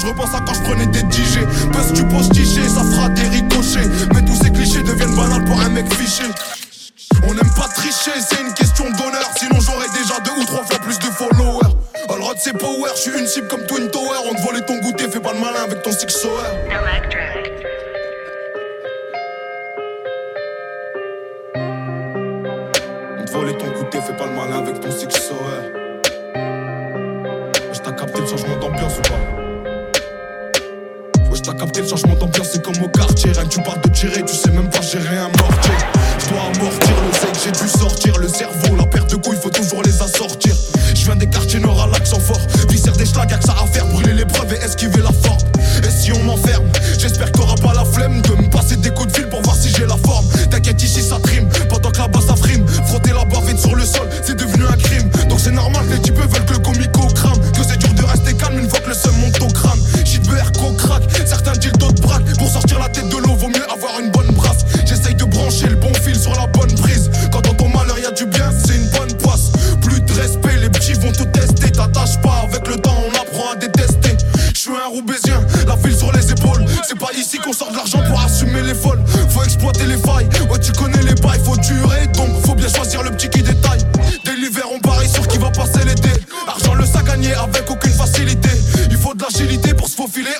Je 0.05 0.09
repense 0.09 0.35
à 0.35 0.39
quand 0.45 0.53
je 0.53 0.62
prenais 0.62 0.85
des 0.88 1.00
DJ. 1.00 1.39
Buzz, 1.71 1.93
tu 1.93 2.03
poses 2.05 2.29
tiché, 2.29 2.62
ça 2.69 2.83
fera 2.83 3.09
des 3.09 3.27
ricochets. 3.27 3.88
Mais 4.13 4.24
tous 4.24 4.35
ces 4.35 4.51
clichés 4.51 4.83
deviennent 4.83 5.15
banals 5.15 5.43
pour 5.45 5.59
un 5.59 5.69
mec 5.69 5.91
fiché. 5.93 6.24
On 7.27 7.33
n'aime 7.33 7.53
pas 7.55 7.67
tricher, 7.74 8.12
c'est 8.19 8.39
une 8.41 8.53
question 8.53 8.85
d'honneur. 8.85 9.29
Sinon 9.38 9.59
j'aurais 9.59 9.89
déjà 9.97 10.19
deux 10.24 10.41
ou 10.41 10.45
trois 10.45 10.63
fois 10.63 10.79
plus 10.79 11.00
de 11.00 11.05
followers. 11.05 11.75
Allrod 12.09 12.38
c'est 12.38 12.53
power, 12.53 12.91
je 12.95 13.01
suis 13.01 13.19
une 13.19 13.27
cible 13.27 13.47
comme 13.47 13.65
Twin 13.65 13.89
Tower. 13.89 14.29
On 14.29 14.35
te 14.35 14.41
volait 14.41 14.62
ton 14.62 14.77
goûter, 14.79 15.09
fais 15.09 15.19
pas 15.19 15.33
le 15.33 15.39
malin 15.39 15.63
avec 15.63 15.81
ton 15.81 15.91
six 15.91 16.09
sour. 16.09 16.39
Au 32.82 32.88
quartier. 32.88 33.32
Rien 33.32 33.44
que 33.44 33.50
tu 33.50 33.62
parles 33.62 33.82
de 33.82 33.89
tirer, 33.89 34.24
tu 34.24 34.36
sais 34.36 34.51
même 34.51 34.70
pas 34.70 34.82
gérer 34.82 35.17
un 35.17 35.29
mortier. 35.29 35.74
Je 36.20 36.29
dois 36.29 36.44
amortir 36.55 36.96
le 37.05 37.13
sec, 37.13 37.29
j'ai 37.44 37.51
dû 37.51 37.67
sortir 37.67 38.17
le 38.17 38.27
cerveau. 38.27 38.75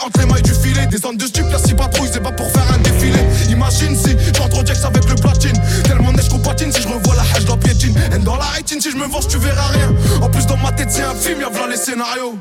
Entre 0.06 0.20
les 0.20 0.26
mailles 0.28 0.42
du 0.44 0.54
filet. 0.54 0.86
Des 0.88 0.98
zones 0.98 1.18
de 1.18 1.26
stup, 1.26 1.46
la 1.52 1.58
six 1.58 1.74
patrouilles, 1.74 2.10
c'est 2.12 2.22
pas 2.22 2.32
pour 2.32 2.50
faire 2.52 2.66
un 2.74 2.78
défilé. 2.80 3.20
Imagine 3.50 3.96
si 3.96 4.16
j'entre 4.38 4.58
au 4.58 4.86
avec 4.86 5.10
le 5.10 5.16
platine. 5.16 5.60
Tellement 5.84 6.12
neige 6.12 6.30
qu'on 6.30 6.40
patine, 6.40 6.72
si 6.72 6.82
je 6.82 6.88
revois 6.88 7.16
la 7.16 7.22
hache, 7.22 7.48
la 7.48 7.58
piétine. 7.58 7.96
Et 8.14 8.20
dans 8.20 8.36
la 8.36 8.46
rétine, 8.46 8.80
si 8.80 8.92
je 8.92 8.98
me 8.98 9.08
venge, 9.08 9.28
tu 9.28 9.38
verras 9.38 9.70
rien. 9.70 9.92
En 10.22 10.30
plus, 10.30 10.46
dans 10.46 10.58
ma 10.58 10.72
tête, 10.72 10.90
c'est 10.92 11.04
un 11.04 11.16
film, 11.16 11.42
y'a 11.42 11.50
voilà 11.50 11.72
les 11.72 11.78
scénarios. 11.78 12.38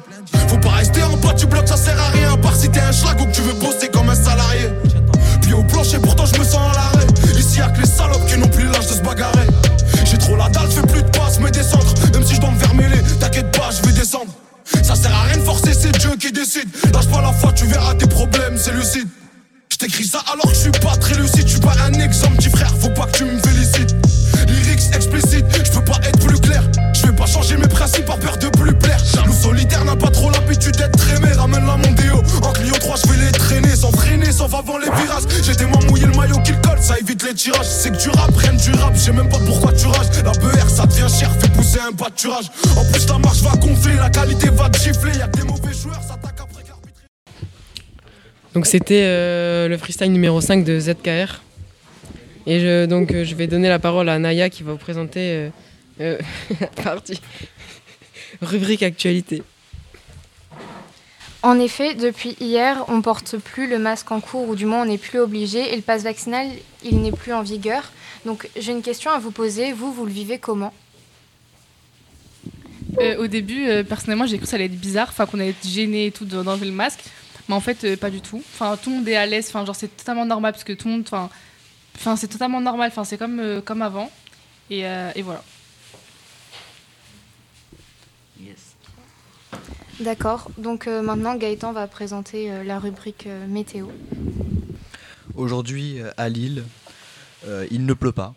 Faut 0.48 0.58
pas 0.58 0.70
rester 0.70 1.02
en 1.02 1.16
bas 1.16 1.32
du 1.32 1.46
bloc, 1.46 1.66
ça 1.66 1.76
sert 1.76 1.98
à 1.98 2.08
rien. 2.10 2.34
À 2.34 2.36
part 2.36 2.56
si 2.56 2.68
t'es 2.68 2.80
un 2.80 2.92
schlag 2.92 3.18
ou 3.20 3.24
que 3.24 3.34
tu 3.34 3.40
veux 3.40 3.54
bosser 3.54 3.88
tirages. 37.44 37.66
C'est 37.66 37.90
que 37.90 37.96
tu 37.96 38.08
rap, 38.10 38.34
rien 38.36 38.54
du 38.54 38.70
rap, 38.72 38.94
je 38.94 39.00
sais 39.00 39.12
même 39.12 39.28
pas 39.28 39.38
pourquoi 39.38 39.72
tu 39.72 39.86
rages. 39.86 40.08
La 40.24 40.32
BR, 40.32 40.68
ça 40.68 40.86
devient 40.86 41.08
cher, 41.14 41.30
fait 41.40 41.52
pousser 41.52 41.80
un 41.80 41.92
pâturage. 41.92 42.46
En 42.76 42.84
plus, 42.90 43.06
la 43.06 43.18
marche 43.18 43.42
va 43.42 43.52
gonfler, 43.56 43.96
la 43.96 44.10
qualité 44.10 44.48
va 44.50 44.70
te 44.70 44.78
gifler. 44.78 45.18
Y'a 45.18 45.28
que 45.28 45.40
des 45.40 45.44
mauvais 45.44 45.74
joueurs, 45.74 46.02
ça 46.02 46.14
t'attaque 46.14 46.40
après. 46.40 46.62
Donc 48.54 48.66
c'était 48.66 49.02
euh, 49.04 49.68
le 49.68 49.76
freestyle 49.76 50.12
numéro 50.12 50.40
5 50.40 50.64
de 50.64 50.78
ZKR. 50.78 51.42
Et 52.46 52.60
je, 52.60 52.86
donc 52.86 53.12
euh, 53.12 53.24
je 53.24 53.34
vais 53.34 53.46
donner 53.46 53.68
la 53.68 53.78
parole 53.78 54.08
à 54.08 54.18
Naya 54.18 54.50
qui 54.50 54.62
va 54.62 54.72
vous 54.72 54.78
présenter 54.78 55.32
euh, 55.32 55.48
euh, 56.00 56.18
la 56.60 56.66
partie 56.68 57.20
rubrique 58.42 58.82
actualité. 58.82 59.42
En 61.44 61.58
effet, 61.60 61.94
depuis 61.94 62.36
hier, 62.40 62.86
on 62.88 63.02
porte 63.02 63.36
plus 63.36 63.66
le 63.68 63.78
masque 63.78 64.10
en 64.10 64.20
cours, 64.20 64.48
ou 64.48 64.54
du 64.56 64.64
moins 64.64 64.80
on 64.80 64.86
n'est 64.86 64.96
plus 64.96 65.18
obligé, 65.18 65.74
et 65.74 65.76
le 65.76 65.82
pass 65.82 66.02
vaccinal, 66.02 66.48
il 66.82 67.02
n'est 67.02 67.12
plus 67.12 67.34
en 67.34 67.42
vigueur. 67.42 67.92
Donc 68.24 68.48
j'ai 68.56 68.72
une 68.72 68.80
question 68.80 69.10
à 69.10 69.18
vous 69.18 69.30
poser. 69.30 69.74
Vous, 69.74 69.92
vous 69.92 70.06
le 70.06 70.10
vivez 70.10 70.38
comment? 70.38 70.72
Euh, 72.98 73.22
au 73.22 73.26
début, 73.26 73.68
euh, 73.68 73.82
personnellement, 73.84 74.24
j'ai 74.26 74.38
cru 74.38 74.44
que 74.44 74.48
ça 74.50 74.56
allait 74.56 74.64
être 74.72 74.80
bizarre, 74.80 75.08
enfin 75.10 75.26
qu'on 75.26 75.38
allait 75.38 75.50
être 75.50 75.68
gêné 75.68 76.06
et 76.06 76.12
tout 76.12 76.24
de- 76.24 76.42
d'enlever 76.42 76.64
le 76.64 76.72
masque, 76.72 77.00
mais 77.46 77.54
en 77.54 77.60
fait, 77.60 77.84
euh, 77.84 77.94
pas 77.94 78.08
du 78.08 78.22
tout. 78.22 78.42
Enfin, 78.54 78.78
tout 78.82 78.88
le 78.88 78.96
monde 78.96 79.08
est 79.08 79.16
à 79.16 79.26
l'aise. 79.26 79.46
Enfin, 79.50 79.66
genre 79.66 79.76
c'est 79.76 79.94
totalement 79.94 80.24
normal 80.24 80.52
parce 80.52 80.64
que 80.64 80.72
tout 80.72 80.88
le 80.88 80.94
monde, 80.94 81.04
enfin, 81.06 82.16
c'est 82.16 82.28
totalement 82.28 82.62
normal. 82.62 82.88
Enfin, 82.90 83.04
c'est 83.04 83.18
comme 83.18 83.60
comme 83.66 83.82
avant. 83.82 84.10
Et 84.70 84.82
voilà. 85.22 85.44
D'accord. 90.00 90.50
Donc 90.58 90.86
euh, 90.86 91.02
maintenant, 91.02 91.36
Gaëtan 91.36 91.72
va 91.72 91.86
présenter 91.86 92.50
euh, 92.50 92.64
la 92.64 92.78
rubrique 92.78 93.26
euh, 93.26 93.46
météo. 93.46 93.88
Aujourd'hui, 95.36 95.98
à 96.16 96.28
Lille, 96.28 96.64
euh, 97.46 97.66
il 97.70 97.84
ne 97.86 97.94
pleut 97.94 98.12
pas. 98.12 98.34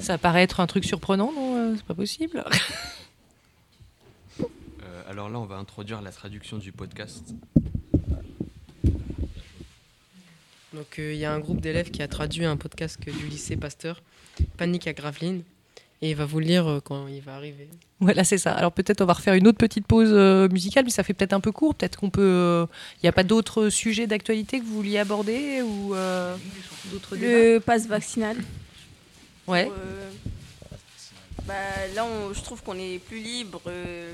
Ça 0.00 0.16
paraît 0.18 0.42
être 0.42 0.60
un 0.60 0.66
truc 0.66 0.84
surprenant, 0.84 1.32
non 1.32 1.74
C'est 1.76 1.84
pas 1.84 1.94
possible. 1.94 2.44
Euh, 4.82 5.02
alors 5.10 5.28
là, 5.28 5.38
on 5.38 5.44
va 5.44 5.56
introduire 5.56 6.00
la 6.00 6.10
traduction 6.10 6.56
du 6.56 6.72
podcast. 6.72 7.34
Donc 10.72 10.98
euh, 10.98 11.12
il 11.12 11.18
y 11.18 11.26
a 11.26 11.32
un 11.32 11.38
groupe 11.38 11.60
d'élèves 11.60 11.90
qui 11.90 12.00
a 12.00 12.08
traduit 12.08 12.46
un 12.46 12.56
podcast 12.56 12.98
du 12.98 13.26
lycée 13.26 13.56
Pasteur, 13.58 14.02
Panique 14.56 14.86
à 14.86 14.94
Gravelines, 14.94 15.42
et 16.02 16.10
il 16.10 16.16
va 16.16 16.24
vous 16.24 16.40
le 16.40 16.46
lire 16.46 16.66
euh, 16.66 16.80
quand 16.80 17.06
il 17.08 17.20
va 17.20 17.34
arriver. 17.36 17.68
Voilà, 18.00 18.24
c'est 18.24 18.38
ça. 18.38 18.52
Alors 18.52 18.72
peut-être 18.72 19.02
on 19.02 19.04
va 19.04 19.12
refaire 19.12 19.34
une 19.34 19.46
autre 19.46 19.58
petite 19.58 19.86
pause 19.86 20.08
euh, 20.12 20.48
musicale, 20.48 20.84
mais 20.84 20.90
ça 20.90 21.02
fait 21.02 21.12
peut-être 21.14 21.34
un 21.34 21.40
peu 21.40 21.52
court. 21.52 21.74
Peut-être 21.74 21.98
qu'on 21.98 22.10
peut. 22.10 22.66
Il 22.96 23.04
n'y 23.04 23.08
a 23.08 23.12
pas 23.12 23.24
d'autres 23.24 23.68
sujets 23.68 24.06
d'actualité 24.06 24.58
que 24.60 24.64
vous 24.64 24.74
vouliez 24.74 24.98
aborder 24.98 25.60
ou 25.62 25.94
euh, 25.94 26.34
d'autres 26.90 27.16
Le 27.16 27.58
pass 27.58 27.86
vaccinal. 27.86 28.36
Ouais. 29.46 29.64
Pour, 29.66 29.74
euh, 29.74 30.10
bah, 31.46 31.54
là, 31.94 32.04
on- 32.06 32.32
je 32.32 32.40
trouve 32.42 32.62
qu'on 32.62 32.78
est 32.78 32.98
plus 32.98 33.18
libre, 33.20 33.60
euh, 33.66 34.12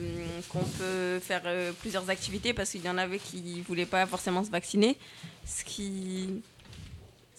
qu'on 0.49 0.65
peut 0.65 1.21
faire 1.21 1.43
euh, 1.45 1.73
plusieurs 1.81 2.09
activités 2.11 2.55
parce 2.55 2.71
qu'il 2.71 2.85
y 2.85 2.89
en 2.89 2.99
avait 2.99 3.19
qui 3.19 3.61
voulaient 3.63 3.85
pas 3.87 4.07
forcément 4.07 4.43
se 4.43 4.51
vacciner, 4.51 4.97
ce 5.45 5.63
qui, 5.65 6.43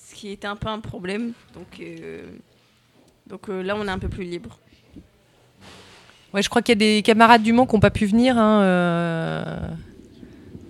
ce 0.10 0.16
qui 0.16 0.30
était 0.30 0.48
un 0.48 0.56
peu 0.56 0.68
un 0.68 0.80
problème. 0.80 1.34
Donc, 1.54 1.68
euh, 1.80 2.22
donc 3.30 3.50
euh, 3.50 3.62
là, 3.64 3.76
on 3.78 3.86
est 3.88 3.92
un 3.92 4.00
peu 4.00 4.10
plus 4.10 4.24
libre. 4.24 4.60
Ouais, 6.34 6.42
je 6.42 6.50
crois 6.50 6.62
qu'il 6.62 6.74
y 6.74 6.78
a 6.78 6.96
des 6.98 7.02
camarades 7.04 7.42
du 7.44 7.54
Mans 7.54 7.66
qui 7.66 7.74
n'ont 7.76 7.80
pas 7.80 7.90
pu 7.90 8.06
venir. 8.06 8.38
hein, 8.38 8.62
euh, 8.62 9.68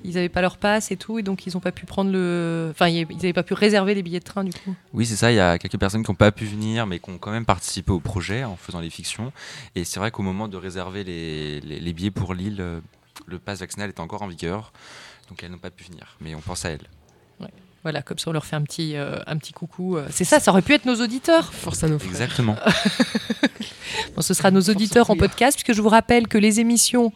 Ils 0.03 0.13
n'avaient 0.13 0.29
pas 0.29 0.41
leur 0.41 0.57
passe 0.57 0.91
et 0.91 0.97
tout, 0.97 1.19
et 1.19 1.23
donc 1.23 1.45
ils 1.47 1.53
n'ont 1.53 1.59
pas 1.59 1.71
pu 1.71 1.85
prendre 1.85 2.11
le. 2.11 2.69
Enfin, 2.71 2.87
ils 2.87 3.07
n'avaient 3.07 3.33
pas 3.33 3.43
pu 3.43 3.53
réserver 3.55 3.93
les 3.95 4.03
billets 4.03 4.19
de 4.19 4.23
train 4.23 4.43
du 4.43 4.53
coup. 4.53 4.75
Oui, 4.93 5.05
c'est 5.05 5.15
ça. 5.15 5.31
Il 5.31 5.35
y 5.35 5.39
a 5.39 5.57
quelques 5.57 5.77
personnes 5.79 6.03
qui 6.03 6.11
n'ont 6.11 6.15
pas 6.15 6.31
pu 6.31 6.45
venir, 6.45 6.85
mais 6.85 6.99
qui 6.99 7.09
ont 7.09 7.17
quand 7.17 7.31
même 7.31 7.45
participé 7.45 7.91
au 7.91 7.99
projet 7.99 8.43
en 8.43 8.55
faisant 8.55 8.79
les 8.79 8.89
fictions. 8.91 9.33
Et 9.75 9.83
c'est 9.83 9.99
vrai 9.99 10.11
qu'au 10.11 10.23
moment 10.23 10.47
de 10.47 10.55
réserver 10.57 11.03
les, 11.03 11.59
les- 11.61 11.79
les 11.79 11.93
billets 11.93 12.11
pour 12.11 12.33
Lille, 12.35 12.57
euh, 12.59 12.79
le 13.25 13.39
pass 13.39 13.59
vaccinal 13.59 13.89
est 13.89 13.99
encore 13.99 14.21
en 14.21 14.27
vigueur. 14.27 14.71
Donc 15.29 15.43
elles 15.43 15.51
n'ont 15.51 15.57
pas 15.57 15.71
pu 15.71 15.83
venir. 15.85 16.15
Mais 16.21 16.35
on 16.35 16.39
pense 16.41 16.63
à 16.65 16.69
elles. 16.69 16.87
Voilà, 17.83 18.01
comme 18.01 18.17
ça 18.17 18.29
on 18.29 18.33
leur 18.33 18.45
fait 18.45 18.55
un 18.55 18.63
petit, 18.63 18.95
euh, 18.97 19.15
un 19.27 19.37
petit 19.37 19.53
coucou. 19.53 19.97
euh. 19.97 20.05
C'est 20.09 20.25
ça, 20.25 20.39
ça 20.39 20.51
aurait 20.51 20.61
pu 20.61 20.73
être 20.73 20.85
nos 20.85 20.95
auditeurs. 21.01 21.53
Force 21.53 21.83
à 21.83 21.87
nos 21.87 21.99
frères. 21.99 22.11
Exactement. 22.11 22.55
Bon, 24.15 24.21
ce 24.21 24.33
sera 24.33 24.51
nos 24.51 24.61
auditeurs 24.61 25.09
en 25.09 25.15
podcast, 25.15 25.55
puisque 25.57 25.75
je 25.75 25.81
vous 25.81 25.89
rappelle 25.89 26.27
que 26.27 26.37
les 26.37 26.59
émissions 26.59 27.13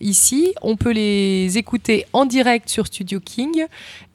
ici, 0.00 0.54
on 0.62 0.76
peut 0.76 0.92
les 0.92 1.58
écouter 1.58 2.06
en 2.12 2.24
direct 2.26 2.68
sur 2.68 2.86
Studio 2.86 3.20
King, 3.20 3.64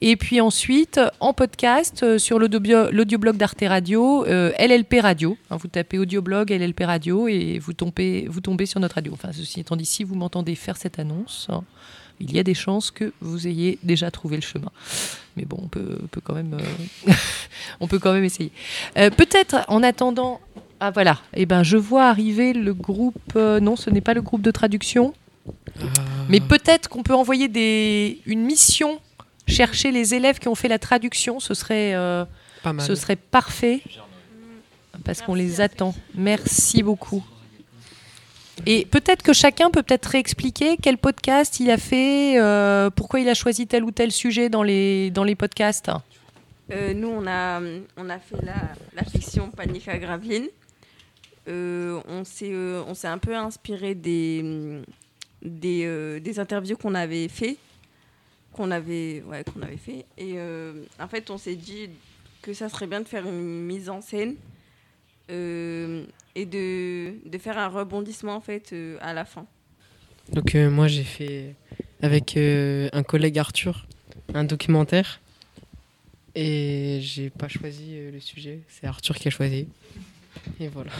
et 0.00 0.16
puis 0.16 0.40
ensuite 0.40 1.00
en 1.20 1.32
podcast 1.32 2.02
euh, 2.02 2.18
sur 2.18 2.38
l'audio- 2.38 2.90
l'audioblog 2.90 3.36
d'Arte 3.36 3.62
Radio, 3.62 4.24
euh, 4.26 4.52
LLP 4.58 5.00
Radio. 5.00 5.36
Hein, 5.50 5.56
vous 5.56 5.68
tapez 5.68 5.98
audioblog 5.98 6.50
LLP 6.50 6.80
Radio 6.84 7.28
et 7.28 7.58
vous 7.58 7.72
tombez, 7.74 8.26
vous 8.28 8.40
tombez 8.40 8.66
sur 8.66 8.80
notre 8.80 8.96
radio. 8.96 9.12
Enfin, 9.12 9.30
ceci 9.32 9.60
étant 9.60 9.76
dit, 9.76 9.86
si 9.86 10.02
vous 10.04 10.14
m'entendez 10.14 10.54
faire 10.56 10.76
cette 10.76 10.98
annonce, 10.98 11.46
hein, 11.50 11.62
il 12.20 12.34
y 12.34 12.38
a 12.38 12.42
des 12.42 12.54
chances 12.54 12.90
que 12.90 13.12
vous 13.20 13.46
ayez 13.46 13.78
déjà 13.82 14.10
trouvé 14.10 14.36
le 14.36 14.42
chemin. 14.42 14.70
Mais 15.36 15.44
bon, 15.44 15.58
on 15.62 15.68
peut, 15.68 15.98
on 16.02 16.06
peut 16.06 16.20
quand 16.22 16.34
même, 16.34 16.54
euh, 16.54 17.12
on 17.80 17.86
peut 17.86 17.98
quand 17.98 18.12
même 18.12 18.24
essayer. 18.24 18.52
Euh, 18.98 19.10
Peut-être 19.10 19.64
en 19.68 19.82
attendant. 19.82 20.40
Ah 20.80 20.90
voilà, 20.90 21.18
eh 21.34 21.44
ben, 21.44 21.62
je 21.62 21.76
vois 21.76 22.08
arriver 22.08 22.52
le 22.54 22.72
groupe. 22.72 23.20
euh, 23.36 23.60
non, 23.60 23.76
ce 23.76 23.90
n'est 23.90 24.00
pas 24.00 24.14
le 24.14 24.22
groupe 24.22 24.42
de 24.42 24.50
traduction. 24.50 25.12
Mais 26.28 26.40
peut-être 26.40 26.88
qu'on 26.88 27.02
peut 27.02 27.14
envoyer 27.14 27.48
des, 27.48 28.20
une 28.26 28.42
mission 28.42 29.00
chercher 29.46 29.90
les 29.90 30.14
élèves 30.14 30.38
qui 30.38 30.48
ont 30.48 30.54
fait 30.54 30.68
la 30.68 30.78
traduction. 30.78 31.40
Ce 31.40 31.54
serait, 31.54 31.94
euh, 31.94 32.24
Pas 32.62 32.72
mal. 32.72 32.86
ce 32.86 32.94
serait 32.94 33.16
parfait. 33.16 33.82
Parce 35.04 35.22
qu'on 35.22 35.34
les 35.34 35.60
attend. 35.60 35.94
Merci 36.14 36.82
beaucoup. 36.82 37.24
Et 38.66 38.84
peut-être 38.84 39.22
que 39.22 39.32
chacun 39.32 39.70
peut 39.70 39.82
peut-être 39.82 40.06
réexpliquer 40.06 40.76
quel 40.80 40.98
podcast 40.98 41.60
il 41.60 41.70
a 41.70 41.78
fait, 41.78 42.38
euh, 42.38 42.90
pourquoi 42.90 43.20
il 43.20 43.28
a 43.28 43.34
choisi 43.34 43.66
tel 43.66 43.84
ou 43.84 43.90
tel 43.90 44.12
sujet 44.12 44.48
dans 44.48 44.62
les, 44.62 45.10
dans 45.10 45.24
les 45.24 45.34
podcasts. 45.34 45.90
Euh, 46.72 46.94
nous, 46.94 47.08
on 47.08 47.26
a, 47.26 47.60
on 47.96 48.08
a 48.08 48.18
fait 48.18 48.36
la, 48.42 49.04
fiction 49.04 49.50
Panique 49.50 49.88
à 49.88 49.98
Gravelines. 49.98 50.48
Euh, 51.48 52.00
on 52.06 52.24
s'est 52.24 52.52
euh, 52.52 52.82
on 52.86 52.94
s'est 52.94 53.08
un 53.08 53.18
peu 53.18 53.34
inspiré 53.34 53.94
des, 53.94 54.82
des, 55.42 56.20
des 56.20 56.38
interviews 56.38 56.76
qu'on 56.76 56.94
avait 56.94 57.28
fait. 57.28 57.56
Qu'on 58.52 58.70
avait, 58.70 59.22
ouais, 59.26 59.44
qu'on 59.44 59.62
avait 59.62 59.76
fait. 59.76 60.04
Et 60.18 60.36
en 60.98 61.08
fait, 61.08 61.30
on 61.30 61.38
s'est 61.38 61.56
dit 61.56 61.90
que 62.42 62.52
ça 62.52 62.68
serait 62.68 62.86
bien 62.86 63.00
de 63.00 63.08
faire 63.08 63.26
une 63.26 63.64
mise 63.64 63.88
en 63.88 64.00
scène 64.00 64.36
et 66.34 66.46
de, 66.46 67.14
de 67.28 67.38
faire 67.38 67.58
un 67.58 67.68
rebondissement 67.68 68.34
en 68.36 68.40
fait 68.40 68.72
euh, 68.72 68.96
à 69.00 69.12
la 69.12 69.24
fin. 69.24 69.46
Donc 70.32 70.54
euh, 70.54 70.70
moi 70.70 70.86
j'ai 70.88 71.04
fait 71.04 71.54
avec 72.02 72.36
euh, 72.36 72.88
un 72.92 73.02
collègue 73.02 73.38
Arthur 73.38 73.86
un 74.34 74.44
documentaire 74.44 75.20
et 76.36 77.00
j'ai 77.02 77.30
pas 77.30 77.48
choisi 77.48 77.94
euh, 77.94 78.12
le 78.12 78.20
sujet, 78.20 78.60
c'est 78.68 78.86
Arthur 78.86 79.16
qui 79.16 79.28
a 79.28 79.30
choisi. 79.30 79.66
Et 80.60 80.68
voilà. 80.68 80.92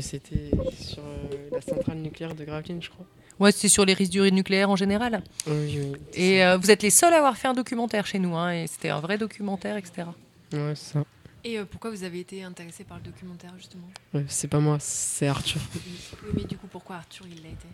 C'était 0.00 0.50
sur 0.80 1.02
euh, 1.04 1.48
la 1.52 1.60
centrale 1.60 1.98
nucléaire 1.98 2.34
de 2.34 2.44
Gravelines, 2.44 2.80
je 2.82 2.88
crois. 2.88 3.04
Ouais, 3.38 3.52
c'est 3.52 3.68
sur 3.68 3.84
les 3.84 3.92
risques 3.92 4.12
du 4.12 4.32
nucléaire 4.32 4.70
en 4.70 4.76
général. 4.76 5.22
Oui, 5.46 5.78
oui. 5.78 5.92
Et 6.14 6.42
euh, 6.44 6.56
vous 6.56 6.70
êtes 6.70 6.82
les 6.82 6.90
seuls 6.90 7.12
à 7.12 7.18
avoir 7.18 7.36
fait 7.36 7.48
un 7.48 7.52
documentaire 7.54 8.06
chez 8.06 8.18
nous. 8.18 8.34
hein, 8.36 8.52
et 8.52 8.66
c'était 8.66 8.88
un 8.88 9.00
vrai 9.00 9.18
documentaire, 9.18 9.76
etc. 9.76 10.04
Ouais, 10.52 10.72
c'est 10.74 10.94
ça. 10.94 11.04
Et 11.44 11.58
euh, 11.58 11.64
pourquoi 11.70 11.90
vous 11.90 12.04
avez 12.04 12.20
été 12.20 12.42
intéressé 12.42 12.84
par 12.84 12.96
le 12.98 13.02
documentaire 13.04 13.52
justement 13.56 13.88
Ouais, 14.14 14.24
c'est 14.28 14.48
pas 14.48 14.60
moi, 14.60 14.78
c'est 14.80 15.26
Arthur. 15.26 15.60
Oui, 15.74 16.30
mais 16.34 16.44
du 16.44 16.56
coup, 16.56 16.66
pourquoi 16.66 16.96
Arthur 16.96 17.26
il 17.30 17.42
l'a 17.42 17.50
été 17.50 17.66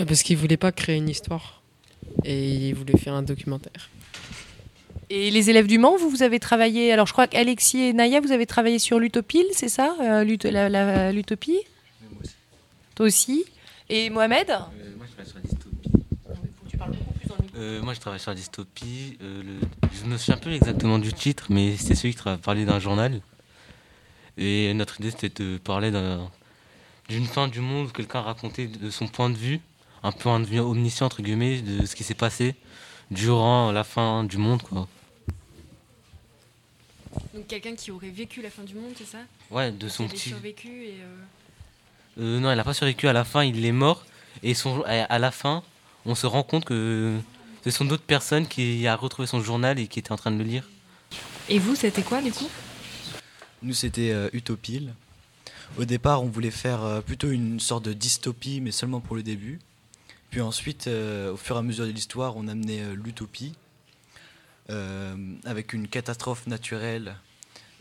Euh, 0.00 0.04
parce 0.04 0.22
qu'il 0.22 0.36
voulait 0.36 0.56
pas 0.56 0.70
créer 0.72 0.96
une 0.96 1.08
histoire 1.08 1.62
et 2.24 2.68
il 2.68 2.74
voulait 2.74 2.96
faire 2.96 3.14
un 3.14 3.22
documentaire. 3.22 3.90
Et 5.10 5.30
les 5.30 5.50
élèves 5.50 5.66
du 5.66 5.78
Mans, 5.78 5.96
vous, 5.96 6.10
vous 6.10 6.22
avez 6.22 6.40
travaillé. 6.40 6.92
Alors, 6.92 7.06
je 7.06 7.12
crois 7.12 7.26
qu'Alexis 7.26 7.80
et 7.80 7.92
Naya, 7.92 8.20
vous 8.20 8.32
avez 8.32 8.46
travaillé 8.46 8.78
sur 8.78 8.98
l'utopile, 8.98 9.46
c'est 9.52 9.68
ça 9.68 9.94
euh, 10.00 11.12
L'utopie 11.12 11.58
Toi 12.94 13.06
aussi 13.06 13.44
Et 13.88 14.10
Mohamed 14.10 14.50
Euh, 14.50 14.54
moi, 14.96 15.06
je 15.06 15.12
travaille 15.12 15.26
sur 15.26 15.36
la 15.36 15.42
dystopie. 15.42 15.90
Euh, 17.56 17.80
moi, 17.82 17.94
je 17.94 18.00
travaille 18.00 18.20
sur 18.20 18.30
la 18.30 18.34
dystopie. 18.34 19.16
Euh, 19.22 19.42
le- 19.42 19.88
Je 19.94 20.04
me 20.04 20.18
souviens 20.18 20.36
plus 20.36 20.54
exactement 20.54 20.98
du 20.98 21.12
titre, 21.12 21.46
mais 21.50 21.76
c'était 21.76 21.94
celui 21.94 22.14
qui 22.14 22.22
parlait 22.42 22.64
d'un 22.64 22.78
journal. 22.78 23.20
Et 24.36 24.74
notre 24.74 25.00
idée, 25.00 25.10
c'était 25.10 25.42
de 25.42 25.56
parler 25.58 25.90
d'un- 25.90 26.30
d'une 27.08 27.24
fin 27.24 27.48
du 27.48 27.60
monde 27.60 27.86
où 27.86 27.90
quelqu'un 27.90 28.20
racontait 28.20 28.66
de 28.66 28.90
son 28.90 29.08
point 29.08 29.30
de 29.30 29.36
vue, 29.36 29.60
un 30.02 30.12
point 30.12 30.38
de 30.40 30.44
vue 30.44 30.60
omniscient, 30.60 31.06
entre 31.06 31.22
guillemets, 31.22 31.62
de 31.62 31.86
ce 31.86 31.96
qui 31.96 32.04
s'est 32.04 32.14
passé 32.14 32.54
durant 33.10 33.72
la 33.72 33.84
fin 33.84 34.24
du 34.24 34.36
monde, 34.36 34.60
quoi. 34.62 34.86
Donc, 37.32 37.46
quelqu'un 37.46 37.74
qui 37.74 37.90
aurait 37.90 38.10
vécu 38.10 38.42
la 38.42 38.50
fin 38.50 38.62
du 38.64 38.74
monde, 38.74 38.92
c'est 38.98 39.06
ça? 39.06 39.18
Ouais, 39.50 39.70
de 39.72 39.88
son 39.88 40.06
petit... 40.08 40.28
survécu 40.30 40.68
et. 40.84 40.96
euh, 41.00 41.16
Euh, 42.18 42.40
non, 42.40 42.50
elle 42.50 42.56
n'a 42.56 42.64
pas 42.64 42.74
survécu 42.74 43.08
à 43.08 43.12
la 43.12 43.24
fin, 43.24 43.44
il 43.44 43.64
est 43.64 43.72
mort. 43.72 44.04
Et 44.42 44.54
son, 44.54 44.82
à 44.82 45.18
la 45.18 45.30
fin, 45.30 45.62
on 46.06 46.14
se 46.14 46.26
rend 46.26 46.42
compte 46.42 46.64
que 46.64 47.18
ce 47.66 47.72
sont 47.72 47.84
d'autres 47.84 48.04
personnes 48.04 48.46
qui 48.46 48.86
a 48.86 48.94
retrouvé 48.94 49.26
son 49.26 49.42
journal 49.42 49.80
et 49.80 49.88
qui 49.88 49.98
étaient 49.98 50.12
en 50.12 50.16
train 50.16 50.30
de 50.30 50.38
le 50.38 50.44
lire. 50.44 50.62
Et 51.48 51.58
vous, 51.58 51.74
c'était 51.74 52.02
quoi 52.02 52.22
du 52.22 52.30
coup? 52.30 52.48
Nous, 53.60 53.74
c'était 53.74 54.12
euh, 54.12 54.28
Utopile. 54.32 54.94
Au 55.76 55.84
départ, 55.84 56.22
on 56.22 56.26
voulait 56.26 56.52
faire 56.52 56.84
euh, 56.84 57.00
plutôt 57.00 57.28
une 57.28 57.58
sorte 57.58 57.84
de 57.84 57.92
dystopie, 57.92 58.60
mais 58.60 58.70
seulement 58.70 59.00
pour 59.00 59.16
le 59.16 59.24
début. 59.24 59.58
Puis 60.30 60.40
ensuite, 60.40 60.86
euh, 60.86 61.32
au 61.32 61.36
fur 61.36 61.56
et 61.56 61.58
à 61.58 61.62
mesure 61.62 61.86
de 61.86 61.90
l'histoire, 61.90 62.36
on 62.36 62.46
amenait 62.46 62.82
euh, 62.82 62.94
l'utopie, 62.94 63.54
euh, 64.70 65.16
avec 65.44 65.72
une 65.72 65.88
catastrophe 65.88 66.46
naturelle 66.46 67.16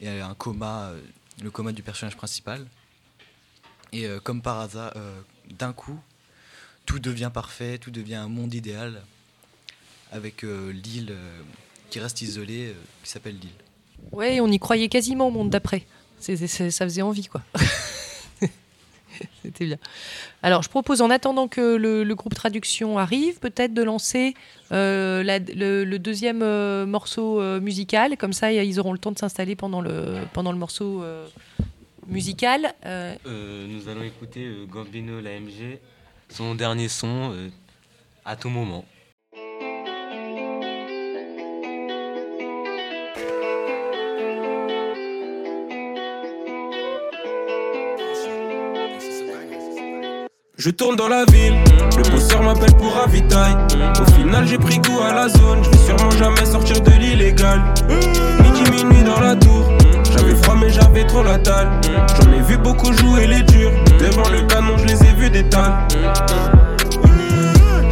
et 0.02 0.10
un 0.10 0.34
coma, 0.34 0.86
euh, 0.86 1.00
le 1.44 1.52
coma 1.52 1.74
du 1.74 1.84
personnage 1.84 2.18
principal. 2.18 2.66
Et 3.94 4.08
euh, 4.08 4.20
comme 4.20 4.42
par 4.42 4.62
hasard, 4.62 4.94
euh, 4.96 5.22
d'un 5.52 5.74
coup, 5.74 6.00
tout 6.88 6.98
devient 6.98 7.30
parfait, 7.32 7.78
tout 7.78 7.92
devient 7.92 8.16
un 8.16 8.30
monde 8.30 8.56
idéal, 8.56 9.04
avec 10.16 10.44
euh, 10.44 10.72
l'île 10.72 11.10
euh, 11.12 11.42
qui 11.90 12.00
reste 12.00 12.22
isolée, 12.22 12.68
euh, 12.70 12.74
qui 13.04 13.10
s'appelle 13.12 13.36
l'île. 13.40 13.50
Ouais, 14.12 14.40
on 14.40 14.48
y 14.52 14.60
croyait 14.60 14.88
quasiment 14.90 15.28
au 15.28 15.32
monde 15.32 15.50
d'après. 15.50 15.84
C'est- 16.20 16.38
c'est- 16.38 16.48
c'est- 16.48 16.72
ça 16.72 16.86
faisait 16.86 17.02
envie, 17.02 17.28
quoi. 17.28 17.42
C'était 19.44 19.66
bien. 19.66 19.78
Alors, 20.44 20.62
je 20.62 20.68
propose, 20.70 21.02
en 21.02 21.10
attendant 21.10 21.48
que 21.48 21.76
le, 21.78 22.04
le 22.04 22.16
groupe 22.16 22.36
traduction 22.36 22.98
arrive, 23.00 23.40
peut-être 23.40 23.74
de 23.74 23.82
lancer 23.82 24.34
euh, 24.74 25.24
la- 25.24 25.40
le, 25.40 25.86
le 25.86 26.00
deuxième 26.00 26.42
euh, 26.42 26.86
morceau 26.86 27.40
euh, 27.40 27.62
musical. 27.62 28.18
Comme 28.18 28.34
ça, 28.34 28.52
ils 28.52 28.80
auront 28.80 28.92
le 28.92 28.98
temps 29.00 29.14
de 29.14 29.18
s'installer 29.20 29.56
pendant 29.56 29.80
le, 29.80 30.18
pendant 30.34 30.52
le 30.52 30.58
morceau 30.58 31.02
euh, 31.04 31.26
musical. 32.08 32.74
Euh, 32.86 33.16
Euh, 33.26 33.68
nous 33.68 33.88
allons 33.88 34.04
écouter 34.04 34.46
euh, 34.46 34.66
Gambino 34.66 35.22
l'AMG, 35.22 35.80
son 36.30 36.54
dernier 36.56 36.90
son, 36.90 37.32
euh, 37.32 37.50
à 38.26 38.36
tout 38.36 38.50
moment. 38.50 38.84
Je 50.66 50.72
tourne 50.72 50.96
dans 50.96 51.10
la 51.10 51.26
ville, 51.26 51.54
le 51.96 52.04
bosseur 52.10 52.42
m'appelle 52.42 52.74
pour 52.74 52.92
ravitail. 52.96 53.56
Au 54.02 54.06
final, 54.14 54.48
j'ai 54.48 54.58
pris 54.58 54.80
goût 54.80 55.00
à 55.08 55.14
la 55.14 55.30
zone, 55.30 55.64
je 55.64 55.70
vais 55.70 55.78
sûrement 55.78 56.10
jamais 56.10 56.44
sortir 56.44 56.82
de 56.82 56.90
l'illégal. 56.90 57.62
Midi, 57.88 58.64
minuit 58.72 59.04
dans 59.04 59.20
la 59.20 59.36
tour, 59.36 59.72
j'avais 60.12 60.34
froid 60.34 60.56
mais 60.60 60.72
j'avais 60.72 61.06
trop 61.06 61.22
la 61.22 61.38
dalle. 61.38 61.70
J'en 62.18 62.34
ai 62.34 62.42
vu 62.42 62.58
beaucoup 62.58 62.92
jouer 62.94 63.28
les 63.28 63.44
durs, 63.44 63.74
devant 64.00 64.28
le 64.32 64.42
canon, 64.48 64.76
je 64.80 64.86
les 64.86 65.04
ai 65.04 65.14
vus 65.14 65.30
d'étal. 65.30 65.88
Je 65.94 66.00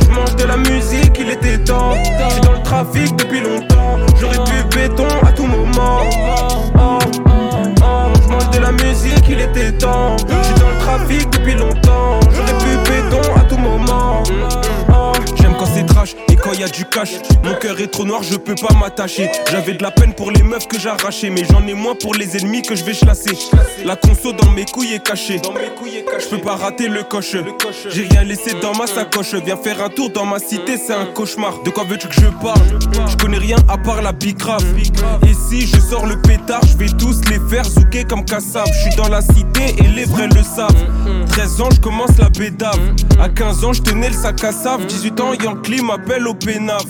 mange 0.10 0.36
de 0.36 0.46
la 0.46 0.58
musique, 0.58 1.16
il 1.20 1.30
était 1.30 1.60
temps. 1.60 1.94
Je 1.94 2.30
suis 2.32 2.42
dans 2.42 2.54
le 2.54 2.64
trafic 2.64 3.16
depuis 3.18 3.42
longtemps, 3.42 4.00
j'aurais 4.20 4.44
pu 4.46 4.64
béton 4.76 5.06
à 5.24 5.32
tout 5.32 5.46
moment. 5.46 6.00
Oh, 6.76 6.76
oh, 6.76 6.98
de 8.52 8.58
la 8.60 8.72
musique, 8.72 9.30
il 9.30 9.42
était 9.42 9.74
temps. 9.74 10.18
Je 10.18 10.44
suis 10.44 10.56
dans 10.56 10.70
le 10.70 10.80
trafic 10.80 11.30
depuis 11.30 11.54
longtemps, 11.54 12.20
béton 13.10 13.36
à 13.36 13.42
tout 13.42 13.58
moment. 13.58 14.24
Oh, 14.94 15.12
J'aime 15.36 15.54
quand 15.58 15.66
c'est 15.74 15.86
trash 15.86 16.16
quand 16.54 16.60
y 16.60 16.63
a 16.63 16.68
du 16.68 16.86
cash. 16.86 17.12
Mon 17.44 17.56
cœur 17.56 17.80
est 17.80 17.88
trop 17.88 18.06
noir, 18.06 18.22
je 18.24 18.36
peux 18.36 18.56
pas 18.56 18.74
m'attacher. 18.76 19.30
J'avais 19.52 19.74
de 19.74 19.84
la 19.84 19.92
peine 19.92 20.13
pour 20.13 20.32
les 20.32 20.44
meufs 20.44 20.68
que 20.68 20.80
j'arrachais, 20.80 21.30
mais 21.30 21.44
j'en 21.50 21.66
ai 21.68 21.74
moins 21.74 21.96
pour 21.96 22.13
les 22.16 22.38
ennemis 22.38 22.62
que 22.62 22.76
je 22.76 22.84
vais 22.84 22.94
chlasser. 22.94 23.32
La 23.86 23.96
conso 23.96 24.34
dans 24.34 24.50
mes 24.52 24.66
couilles 24.66 24.94
est 24.94 25.04
cachée. 25.04 25.42
Je 26.20 26.28
peux 26.28 26.42
pas 26.42 26.56
rater 26.56 26.88
le 26.88 27.04
coche. 27.04 27.36
J'ai 27.89 28.08
rien 28.08 28.24
laissé 28.24 28.54
dans 28.62 28.74
ma 28.74 28.88
sacoche. 28.88 29.34
Viens 29.46 29.58
faire 29.58 29.84
un 29.84 29.89
tour 29.89 30.10
dans 30.10 30.26
ma 30.26 30.39
cité, 30.39 30.78
c'est 30.78 30.94
un 30.94 31.06
cauchemar. 31.06 31.62
De 31.63 31.70
quoi 31.70 31.84
veux-tu 31.84 32.08
que 32.08 32.16
je 32.16 32.28
parle? 32.42 32.62
Je 33.08 33.16
connais 33.18 33.38
rien 33.38 33.58
à 33.70 33.78
part 33.78 34.02
la 34.02 34.12
bicrave. 34.12 34.63
Et 35.28 35.34
si 35.50 35.66
je 35.68 35.80
sors 35.80 36.06
le 36.06 36.22
pétard, 36.22 36.62
je 36.68 36.78
vais 36.78 36.89
tous 36.98 37.22
les 37.30 37.39
faire 37.50 37.66
zouker 37.66 38.06
comme 38.06 38.26
Kassav. 38.26 38.66
Je 38.68 38.89
suis 38.89 38.96
dans 38.96 39.10
la 39.10 39.22
cité 39.22 39.76
et 39.80 39.88
les 39.88 40.06
vrais 40.06 40.28
le 40.28 40.44
savent. 40.44 40.72
13 41.30 41.62
ans, 41.62 41.70
je 41.74 41.80
commence 41.80 42.18
la 42.18 42.30
bédave. 42.30 42.80
À 43.20 43.30
15 43.30 43.63
ans, 43.66 43.74
je 43.74 43.82
tenais 43.82 44.10
le 44.10 44.16
sac 44.16 44.44
à 44.44 44.52
sable. 44.52 44.86
18 44.86 45.20
ans, 45.22 45.34
Yankee 45.34 45.82
m'appelle 45.82 46.28
au 46.28 46.34
pénaf. 46.46 46.84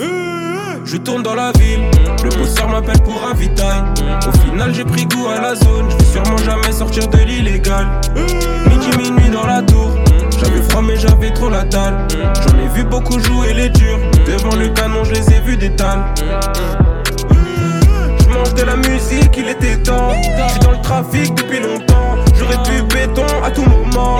Je 0.85 0.97
tourne 0.97 1.23
dans 1.23 1.35
la 1.35 1.51
ville, 1.53 1.83
le 2.23 2.29
bosseur 2.37 2.67
m'appelle 2.69 3.01
pour 3.03 3.21
ravitail. 3.21 3.83
Au 4.27 4.31
final, 4.45 4.73
j'ai 4.73 4.83
pris 4.83 5.05
goût 5.05 5.27
à 5.27 5.39
la 5.41 5.55
zone, 5.55 5.89
je 5.89 5.97
vais 5.97 6.11
sûrement 6.11 6.37
jamais 6.37 6.71
sortir 6.71 7.07
de 7.07 7.17
l'illégal. 7.19 7.87
Midi, 8.67 8.97
minuit 8.97 9.29
dans 9.29 9.45
la 9.45 9.61
tour, 9.61 9.91
j'avais 10.39 10.61
froid 10.61 10.81
mais 10.81 10.97
j'avais 10.97 11.31
trop 11.31 11.49
la 11.49 11.63
dalle. 11.63 12.07
J'en 12.11 12.59
ai 12.59 12.67
vu 12.75 12.83
beaucoup 12.83 13.19
jouer 13.19 13.53
les 13.53 13.69
durs, 13.69 13.99
devant 14.27 14.55
le 14.55 14.69
canon, 14.69 15.03
je 15.03 15.13
les 15.13 15.33
ai 15.33 15.39
vus 15.39 15.57
d'étal. 15.57 16.03
Je 18.19 18.29
mange 18.29 18.53
de 18.53 18.63
la 18.63 18.75
musique, 18.75 19.35
il 19.37 19.49
était 19.49 19.77
temps. 19.77 20.13
Je 20.13 20.51
suis 20.51 20.59
dans 20.59 20.71
le 20.71 20.81
trafic 20.81 21.33
depuis 21.35 21.59
longtemps, 21.59 22.17
j'aurais 22.37 22.61
pu 22.63 22.83
béton 22.93 23.25
à 23.43 23.51
tout 23.51 23.63
moment. 23.63 24.19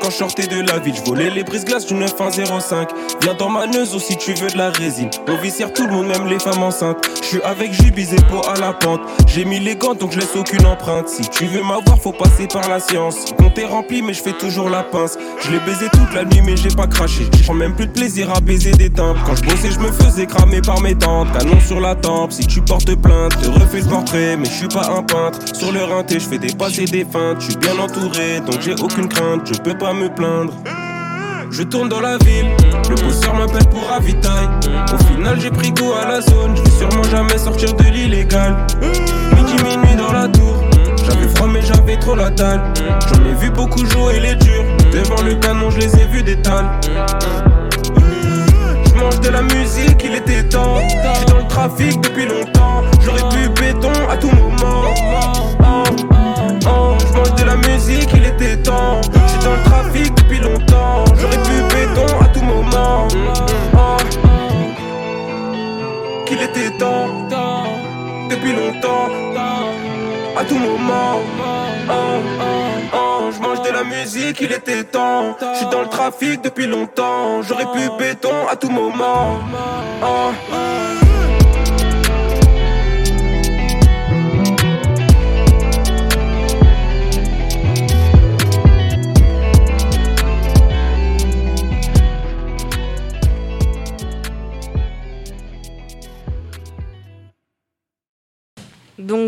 Quand 0.00 0.10
je 0.10 0.16
sortais 0.16 0.46
de 0.46 0.60
la 0.60 0.78
ville. 0.78 0.94
Je 0.94 1.02
volais 1.02 1.30
les 1.30 1.44
brises-glaces 1.44 1.86
du 1.86 1.94
9105. 1.94 2.88
Viens 3.22 3.34
dans 3.34 3.48
ma 3.48 3.66
neuse 3.66 3.96
si 3.98 4.16
tu 4.16 4.32
veux 4.34 4.48
de 4.48 4.58
la 4.58 4.70
résine. 4.70 5.10
Au 5.28 5.36
vicière, 5.36 5.72
tout 5.72 5.86
le 5.86 5.92
monde, 5.92 6.06
même 6.06 6.26
les 6.26 6.38
femmes 6.38 6.62
enceintes. 6.62 6.98
Je 7.22 7.26
suis 7.26 7.42
avec 7.42 7.72
Jubis 7.72 8.12
et 8.12 8.22
pour 8.30 8.48
à 8.48 8.54
la 8.56 8.72
pente. 8.72 9.00
J'ai 9.26 9.44
mis 9.44 9.60
les 9.60 9.76
gants 9.76 9.94
donc 9.94 10.12
je 10.12 10.18
laisse 10.18 10.34
aucune 10.36 10.66
empreinte. 10.66 11.08
Si 11.08 11.22
tu 11.28 11.44
veux 11.46 11.62
m'avoir, 11.62 11.98
faut 12.00 12.12
passer 12.12 12.46
par 12.46 12.68
la 12.68 12.80
science. 12.80 13.34
Mon 13.38 13.52
est 13.54 13.64
rempli, 13.64 14.02
mais 14.02 14.14
je 14.14 14.22
fais 14.22 14.32
toujours 14.32 14.70
la 14.70 14.82
pince. 14.82 15.18
Je 15.40 15.50
l'ai 15.50 15.60
baisé 15.60 15.86
toute 15.92 16.14
la 16.14 16.24
nuit, 16.24 16.40
mais 16.44 16.56
j'ai 16.56 16.74
pas 16.74 16.86
craché. 16.86 17.26
Je 17.36 17.42
prends 17.44 17.54
même 17.54 17.74
plus 17.74 17.86
de 17.86 17.92
plaisir 17.92 18.30
à 18.34 18.40
baiser 18.40 18.72
des 18.72 18.90
timbres. 18.90 19.20
Quand 19.26 19.36
je 19.36 19.42
bossais, 19.42 19.70
je 19.70 19.78
me 19.80 19.92
faisais 19.92 20.26
cramer 20.26 20.60
par 20.60 20.80
mes 20.80 20.94
tantes. 20.94 21.28
Canon 21.32 21.60
sur 21.60 21.80
la 21.80 21.94
tempe, 21.94 22.32
si 22.32 22.46
tu 22.46 22.60
portes 22.62 22.94
plainte, 22.96 23.40
te 23.42 23.48
refais 23.48 23.80
le 23.80 23.86
portrait, 23.86 24.36
mais 24.36 24.46
je 24.46 24.50
suis 24.50 24.68
pas 24.68 24.88
un 24.90 25.02
peintre. 25.02 25.38
Sur 25.54 25.72
le 25.72 25.84
rinté, 25.84 26.20
je 26.20 26.28
fais 26.28 26.38
des 26.38 26.54
passes 26.54 26.78
et 26.78 26.84
des 26.84 27.04
feintes. 27.04 27.40
Je 27.40 27.50
suis 27.50 27.56
bien 27.56 27.78
entouré, 27.78 28.40
donc 28.40 28.60
j'ai 28.60 28.74
aucune 28.74 29.08
crainte, 29.08 29.52
je 29.52 29.58
peux 29.60 29.76
pas 29.76 29.89
me 29.94 30.08
plaindre. 30.08 30.52
Je 31.50 31.62
tourne 31.62 31.88
dans 31.88 32.00
la 32.00 32.16
ville, 32.18 32.50
le 32.88 32.94
bosseur 32.94 33.34
m'appelle 33.34 33.66
pour 33.70 33.88
ravitail. 33.88 34.48
Au 34.92 35.04
final, 35.04 35.40
j'ai 35.40 35.50
pris 35.50 35.72
goût 35.72 35.92
à 35.92 36.06
la 36.06 36.20
zone, 36.20 36.56
je 36.56 36.62
vais 36.62 36.70
sûrement 36.70 37.02
jamais 37.02 37.38
sortir 37.38 37.74
de 37.74 37.82
l'illégal. 37.84 38.56
Midi, 38.80 39.54
minuit 39.64 39.96
dans 39.96 40.12
la 40.12 40.28
tour, 40.28 40.64
j'avais 41.04 41.28
froid 41.34 41.48
mais 41.48 41.62
j'avais 41.62 41.96
trop 41.96 42.14
la 42.14 42.30
dalle. 42.30 42.72
J'en 43.08 43.24
ai 43.24 43.34
vu 43.34 43.50
beaucoup 43.50 43.84
jouer 43.86 44.20
les 44.20 44.36
durs, 44.36 44.64
devant 44.92 45.22
le 45.22 45.34
canon, 45.34 45.70
je 45.70 45.78
les 45.78 45.96
ai 45.96 46.06
vus 46.06 46.22
d'étal. 46.22 46.66
Je 48.86 49.00
mange 49.00 49.20
de 49.20 49.28
la 49.30 49.42
musique, 49.42 50.02
il 50.04 50.14
était 50.14 50.44
temps. 50.44 50.76
Je 50.88 51.16
suis 51.16 51.26
dans 51.26 51.38
le 51.38 51.48
trafic 51.48 52.00
depuis 52.00 52.26
longtemps, 52.26 52.82
j'aurais 53.00 53.28
pu 53.34 53.48
béton 53.60 53.92
à 54.08 54.16
tout 54.16 54.30
moment. 54.30 54.84
Oh, 55.62 55.84
oh, 56.66 56.96
je 57.00 57.18
mange 57.18 57.34
de 57.34 57.44
la 57.44 57.56
musique, 57.56 58.10
il 58.14 58.24
était 58.24 58.56
temps. 58.58 59.00
Dans 59.42 59.52
le 59.52 59.62
trafic 59.64 60.14
depuis 60.14 60.38
longtemps, 60.40 61.04
j'aurais 61.18 61.42
pu 61.42 61.62
béton 61.74 62.20
à 62.20 62.28
tout 62.28 62.42
moment. 62.42 63.08
Oh, 63.74 63.96
qu'il 66.26 66.42
était 66.42 66.70
temps, 66.78 67.06
depuis 68.28 68.52
longtemps, 68.52 69.08
à 70.36 70.44
tout 70.44 70.58
moment. 70.58 71.20
Oh, 71.88 71.92
oh, 72.94 73.30
je 73.32 73.40
mange 73.40 73.62
de 73.62 73.70
la 73.70 73.84
musique, 73.84 74.40
il 74.40 74.52
était 74.52 74.84
temps. 74.84 75.36
Je 75.40 75.58
suis 75.58 75.66
dans 75.66 75.82
le 75.82 75.88
trafic 75.88 76.42
depuis 76.42 76.66
longtemps. 76.66 77.42
J'aurais 77.42 77.66
pu 77.72 77.88
béton 77.98 78.46
à 78.50 78.56
tout 78.56 78.70
moment. 78.70 79.38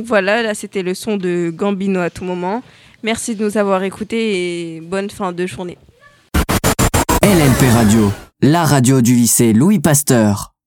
Voilà, 0.04 0.42
là 0.42 0.54
c'était 0.54 0.82
le 0.82 0.94
son 0.94 1.16
de 1.16 1.52
Gambino 1.54 2.00
à 2.00 2.10
tout 2.10 2.24
moment. 2.24 2.62
Merci 3.02 3.34
de 3.34 3.44
nous 3.44 3.56
avoir 3.56 3.82
écoutés 3.82 4.76
et 4.76 4.80
bonne 4.80 5.10
fin 5.10 5.32
de 5.32 5.46
journée. 5.46 5.78
LLP 7.22 7.72
Radio, 7.72 8.12
la 8.40 8.64
radio 8.64 9.00
du 9.00 9.14
lycée 9.14 9.52
Louis 9.52 9.78
Pasteur. 9.78 10.51